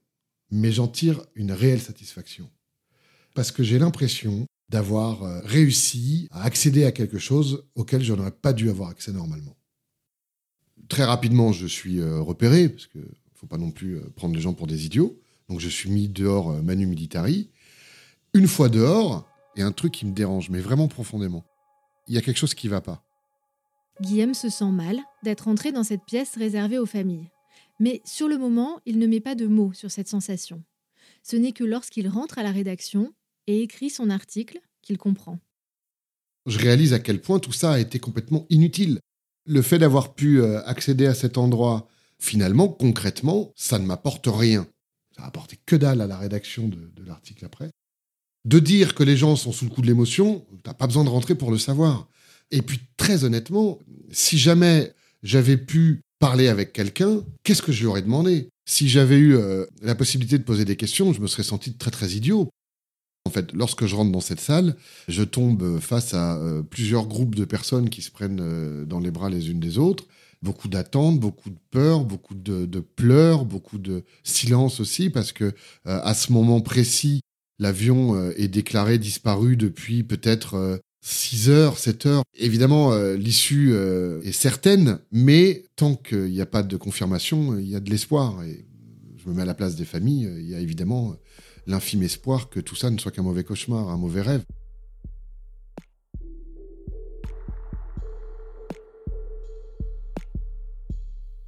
mais 0.50 0.72
j'en 0.72 0.88
tire 0.88 1.24
une 1.34 1.52
réelle 1.52 1.80
satisfaction. 1.80 2.50
Parce 3.34 3.50
que 3.50 3.62
j'ai 3.62 3.78
l'impression 3.78 4.46
d'avoir 4.68 5.42
réussi 5.44 6.28
à 6.30 6.44
accéder 6.44 6.84
à 6.84 6.92
quelque 6.92 7.18
chose 7.18 7.64
auquel 7.74 8.02
je 8.02 8.12
n'aurais 8.12 8.30
pas 8.30 8.52
dû 8.52 8.68
avoir 8.68 8.90
accès 8.90 9.12
normalement 9.12 9.56
très 10.90 11.04
rapidement, 11.04 11.52
je 11.52 11.66
suis 11.66 12.00
euh, 12.00 12.20
repéré, 12.20 12.68
parce 12.68 12.86
qu'il 12.86 13.00
ne 13.00 13.06
faut 13.36 13.46
pas 13.46 13.56
non 13.56 13.70
plus 13.70 13.96
euh, 13.96 14.10
prendre 14.14 14.34
les 14.34 14.42
gens 14.42 14.52
pour 14.52 14.66
des 14.66 14.84
idiots. 14.84 15.18
Donc 15.50 15.58
je 15.58 15.68
suis 15.68 15.90
mis 15.90 16.08
dehors 16.08 16.52
euh, 16.52 16.62
manu 16.62 16.86
militari. 16.86 17.50
Une 18.32 18.46
fois 18.46 18.68
dehors, 18.68 19.28
il 19.54 19.60
y 19.60 19.62
a 19.62 19.66
un 19.66 19.72
truc 19.72 19.92
qui 19.92 20.06
me 20.06 20.12
dérange, 20.12 20.48
mais 20.48 20.60
vraiment 20.60 20.86
profondément. 20.86 21.44
Il 22.06 22.14
y 22.14 22.18
a 22.18 22.22
quelque 22.22 22.38
chose 22.38 22.54
qui 22.54 22.68
ne 22.68 22.70
va 22.70 22.80
pas. 22.80 23.04
Guillaume 24.00 24.34
se 24.34 24.48
sent 24.48 24.70
mal 24.70 25.00
d'être 25.24 25.48
entré 25.48 25.72
dans 25.72 25.82
cette 25.82 26.04
pièce 26.06 26.36
réservée 26.36 26.78
aux 26.78 26.86
familles. 26.86 27.28
Mais 27.80 28.00
sur 28.04 28.28
le 28.28 28.38
moment, 28.38 28.80
il 28.86 28.98
ne 28.98 29.06
met 29.06 29.20
pas 29.20 29.34
de 29.34 29.46
mots 29.46 29.72
sur 29.72 29.90
cette 29.90 30.08
sensation. 30.08 30.62
Ce 31.22 31.34
n'est 31.34 31.52
que 31.52 31.64
lorsqu'il 31.64 32.08
rentre 32.08 32.38
à 32.38 32.42
la 32.44 32.52
rédaction 32.52 33.12
et 33.46 33.60
écrit 33.60 33.90
son 33.90 34.08
article 34.08 34.60
qu'il 34.82 34.98
comprend. 34.98 35.40
Je 36.46 36.58
réalise 36.58 36.92
à 36.92 37.00
quel 37.00 37.20
point 37.20 37.40
tout 37.40 37.52
ça 37.52 37.72
a 37.72 37.78
été 37.80 37.98
complètement 37.98 38.46
inutile 38.50 39.00
le 39.46 39.62
fait 39.62 39.78
d'avoir 39.78 40.14
pu 40.14 40.40
euh, 40.40 40.62
accéder 40.64 41.06
à 41.06 41.14
cet 41.14 41.36
endroit, 41.36 41.88
finalement, 42.18 42.68
concrètement, 42.68 43.52
ça 43.56 43.78
ne 43.78 43.86
m'apporte 43.86 44.28
rien. 44.28 44.66
Ça 45.20 45.26
apporté 45.26 45.58
que 45.66 45.76
dalle 45.76 46.00
à 46.00 46.06
la 46.06 46.16
rédaction 46.16 46.68
de, 46.68 47.04
l'article 47.04 47.44
après. 47.44 47.70
De 48.46 48.58
dire 48.58 48.94
que 48.94 49.02
les 49.02 49.16
gens 49.16 49.36
sont 49.36 49.52
sous 49.52 49.66
le 49.66 49.70
coup 49.70 49.82
de 49.82 49.86
l'émotion, 49.86 50.46
t'as 50.62 50.72
pas 50.72 50.86
besoin 50.86 51.04
de 51.04 51.10
rentrer 51.10 51.34
pour 51.34 51.50
le 51.50 51.58
savoir. 51.58 52.08
Et 52.50 52.62
puis, 52.62 52.80
très 52.96 53.24
honnêtement, 53.24 53.78
si 54.10 54.38
jamais 54.38 54.94
j'avais 55.22 55.58
pu 55.58 56.00
parler 56.18 56.48
avec 56.48 56.72
quelqu'un, 56.72 57.22
qu'est-ce 57.44 57.60
que 57.60 57.70
je 57.72 57.80
lui 57.80 57.86
aurais 57.86 58.02
demandé? 58.02 58.48
Si 58.64 58.88
j'avais 58.88 59.18
eu 59.18 59.36
euh, 59.36 59.66
la 59.82 59.94
possibilité 59.94 60.38
de 60.38 60.42
poser 60.42 60.64
des 60.64 60.76
questions, 60.76 61.12
je 61.12 61.20
me 61.20 61.26
serais 61.26 61.42
senti 61.42 61.74
très 61.74 61.90
très 61.90 62.10
idiot. 62.10 62.48
En 63.26 63.30
fait, 63.30 63.52
lorsque 63.52 63.84
je 63.84 63.94
rentre 63.94 64.12
dans 64.12 64.20
cette 64.20 64.40
salle, 64.40 64.74
je 65.08 65.22
tombe 65.22 65.78
face 65.80 66.14
à 66.14 66.38
euh, 66.38 66.62
plusieurs 66.62 67.06
groupes 67.06 67.34
de 67.34 67.44
personnes 67.44 67.90
qui 67.90 68.00
se 68.00 68.10
prennent 68.10 68.40
euh, 68.40 68.84
dans 68.86 69.00
les 69.00 69.10
bras 69.10 69.28
les 69.28 69.50
unes 69.50 69.60
des 69.60 69.76
autres. 69.76 70.04
Beaucoup 70.42 70.68
d'attentes, 70.68 71.20
beaucoup 71.20 71.50
de 71.50 71.58
peur, 71.70 72.04
beaucoup 72.04 72.34
de, 72.34 72.80
pleurs, 72.80 73.44
beaucoup 73.44 73.78
de 73.78 74.04
silence 74.24 74.80
aussi, 74.80 75.10
parce 75.10 75.32
que 75.32 75.44
euh, 75.44 75.52
à 75.84 76.14
ce 76.14 76.32
moment 76.32 76.60
précis, 76.60 77.20
l'avion 77.58 78.30
est 78.30 78.48
déclaré 78.48 78.98
disparu 78.98 79.56
depuis 79.56 80.02
peut-être 80.02 80.80
6 81.02 81.50
heures, 81.50 81.78
7 81.78 82.06
heures. 82.06 82.22
Évidemment, 82.38 82.96
l'issue 83.12 83.74
est 83.74 84.32
certaine, 84.32 84.98
mais 85.12 85.64
tant 85.76 85.94
qu'il 85.94 86.30
n'y 86.30 86.40
a 86.40 86.46
pas 86.46 86.62
de 86.62 86.76
confirmation, 86.78 87.58
il 87.58 87.68
y 87.68 87.76
a 87.76 87.80
de 87.80 87.90
l'espoir. 87.90 88.42
Et 88.44 88.64
je 89.18 89.28
me 89.28 89.34
mets 89.34 89.42
à 89.42 89.44
la 89.44 89.52
place 89.52 89.76
des 89.76 89.84
familles, 89.84 90.30
il 90.38 90.48
y 90.48 90.54
a 90.54 90.60
évidemment 90.60 91.16
l'infime 91.66 92.02
espoir 92.02 92.48
que 92.48 92.60
tout 92.60 92.76
ça 92.76 92.88
ne 92.88 92.96
soit 92.96 93.12
qu'un 93.12 93.22
mauvais 93.22 93.44
cauchemar, 93.44 93.90
un 93.90 93.98
mauvais 93.98 94.22
rêve. 94.22 94.42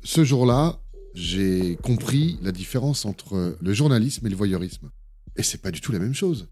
Ce 0.04 0.24
jour-là, 0.24 0.80
j'ai 1.14 1.76
compris 1.76 2.38
la 2.42 2.52
différence 2.52 3.04
entre 3.04 3.56
le 3.60 3.72
journalisme 3.72 4.26
et 4.26 4.30
le 4.30 4.36
voyeurisme. 4.36 4.90
Et 5.36 5.42
c'est 5.42 5.60
pas 5.60 5.70
du 5.70 5.80
tout 5.80 5.92
la 5.92 5.98
même 5.98 6.14
chose. 6.14 6.48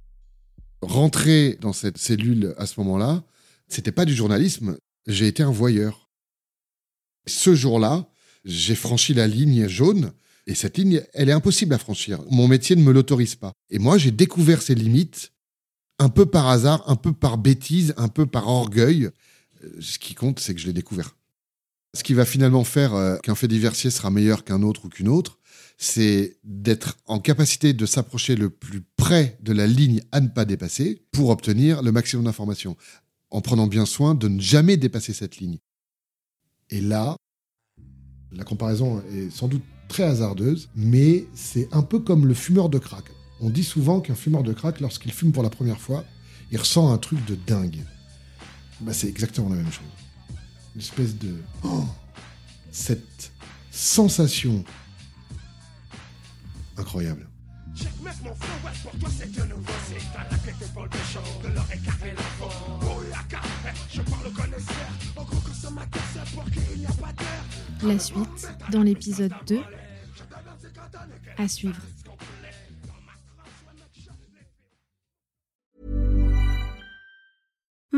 Rentrer 0.83 1.59
dans 1.61 1.73
cette 1.73 1.99
cellule 1.99 2.55
à 2.59 2.67
ce 2.67 2.81
moment-là, 2.81 3.25
c'était 3.69 3.93
pas 3.93 4.05
du 4.05 4.15
journalisme, 4.15 4.77
j'ai 5.07 5.27
été 5.27 5.43
un 5.43 5.51
voyeur. 5.51 6.11
Ce 7.27 7.55
jour-là, 7.55 8.09
j'ai 8.45 8.75
franchi 8.75 9.15
la 9.15 9.27
ligne 9.27 9.69
jaune 9.69 10.13
et 10.47 10.55
cette 10.55 10.79
ligne, 10.79 11.03
elle 11.13 11.29
est 11.29 11.33
impossible 11.33 11.75
à 11.75 11.79
franchir. 11.79 12.21
Mon 12.31 12.49
métier 12.49 12.77
ne 12.77 12.83
me 12.83 12.93
l'autorise 12.93 13.35
pas. 13.35 13.53
Et 13.69 13.79
moi, 13.79 13.99
j'ai 13.99 14.11
découvert 14.11 14.63
ces 14.63 14.75
limites 14.75 15.33
un 15.99 16.09
peu 16.09 16.25
par 16.27 16.49
hasard, 16.49 16.83
un 16.89 16.97
peu 16.97 17.13
par 17.13 17.37
bêtise, 17.37 17.95
un 17.97 18.09
peu 18.09 18.27
par 18.27 18.49
orgueil. 18.49 19.11
Euh, 19.63 19.69
ce 19.81 19.99
qui 19.99 20.15
compte, 20.15 20.41
c'est 20.41 20.55
que 20.55 20.61
je 20.61 20.67
l'ai 20.67 20.73
découvert. 20.73 21.15
Ce 21.95 22.05
qui 22.05 22.15
va 22.15 22.25
finalement 22.25 22.65
faire 22.65 22.95
euh, 22.95 23.17
qu'un 23.19 23.35
fait 23.35 23.49
diversier 23.49 23.91
sera 23.91 24.11
meilleur 24.11 24.45
qu'un 24.45 24.63
autre 24.63 24.85
ou 24.85 24.89
qu'une 24.89 25.09
autre, 25.09 25.39
c'est 25.77 26.37
d'être 26.45 26.99
en 27.07 27.19
capacité 27.19 27.73
de 27.73 27.87
s'approcher 27.87 28.37
le 28.37 28.51
plus 28.51 28.83
près 28.97 29.39
de 29.43 29.53
la 29.53 29.67
ligne 29.67 30.03
à 30.13 30.21
ne 30.21 30.29
pas 30.29 30.45
dépasser 30.45 31.07
pour 31.11 31.31
obtenir 31.31 31.83
le 31.83 31.91
maximum 31.91 32.27
d'informations, 32.27 32.77
en 33.31 33.41
prenant 33.41 33.67
bien 33.67 33.87
soin 33.87 34.15
de 34.15 34.29
ne 34.29 34.41
jamais 34.41 34.77
dépasser 34.77 35.15
cette 35.15 35.39
ligne. 35.39 35.59
Et 36.69 36.81
là, 36.81 37.17
la 38.31 38.45
comparaison 38.45 39.03
est 39.13 39.31
sans 39.31 39.49
doute 39.49 39.65
très 39.89 40.05
hasardeuse, 40.05 40.69
mais 40.77 41.27
c'est 41.35 41.69
un 41.73 41.83
peu 41.83 41.99
comme 41.99 42.27
le 42.27 42.35
fumeur 42.35 42.69
de 42.69 42.79
crack. 42.79 43.05
On 43.41 43.51
dit 43.51 43.65
souvent 43.65 44.01
qu'un 44.01 44.15
fumeur 44.15 44.43
de 44.43 44.53
crack, 44.53 44.81
lorsqu'il 44.81 45.13
fume 45.13 45.33
pour 45.33 45.43
la 45.43 45.51
première 45.51 45.81
fois, 45.81 46.05
il 46.53 46.59
ressent 46.59 46.93
un 46.93 46.99
truc 46.99 47.25
de 47.25 47.35
dingue. 47.35 47.83
Bah, 48.81 48.93
c'est 48.93 49.09
exactement 49.09 49.49
la 49.49 49.57
même 49.57 49.73
chose. 49.73 50.10
Une 50.75 50.81
espèce 50.81 51.17
de... 51.17 51.37
Oh, 51.63 51.85
cette 52.71 53.33
sensation 53.71 54.65
incroyable. 56.77 57.27
La 67.83 67.99
suite 67.99 68.49
dans 68.71 68.83
l'épisode 68.83 69.33
2 69.47 69.61
à 71.39 71.49
suivre. 71.49 71.81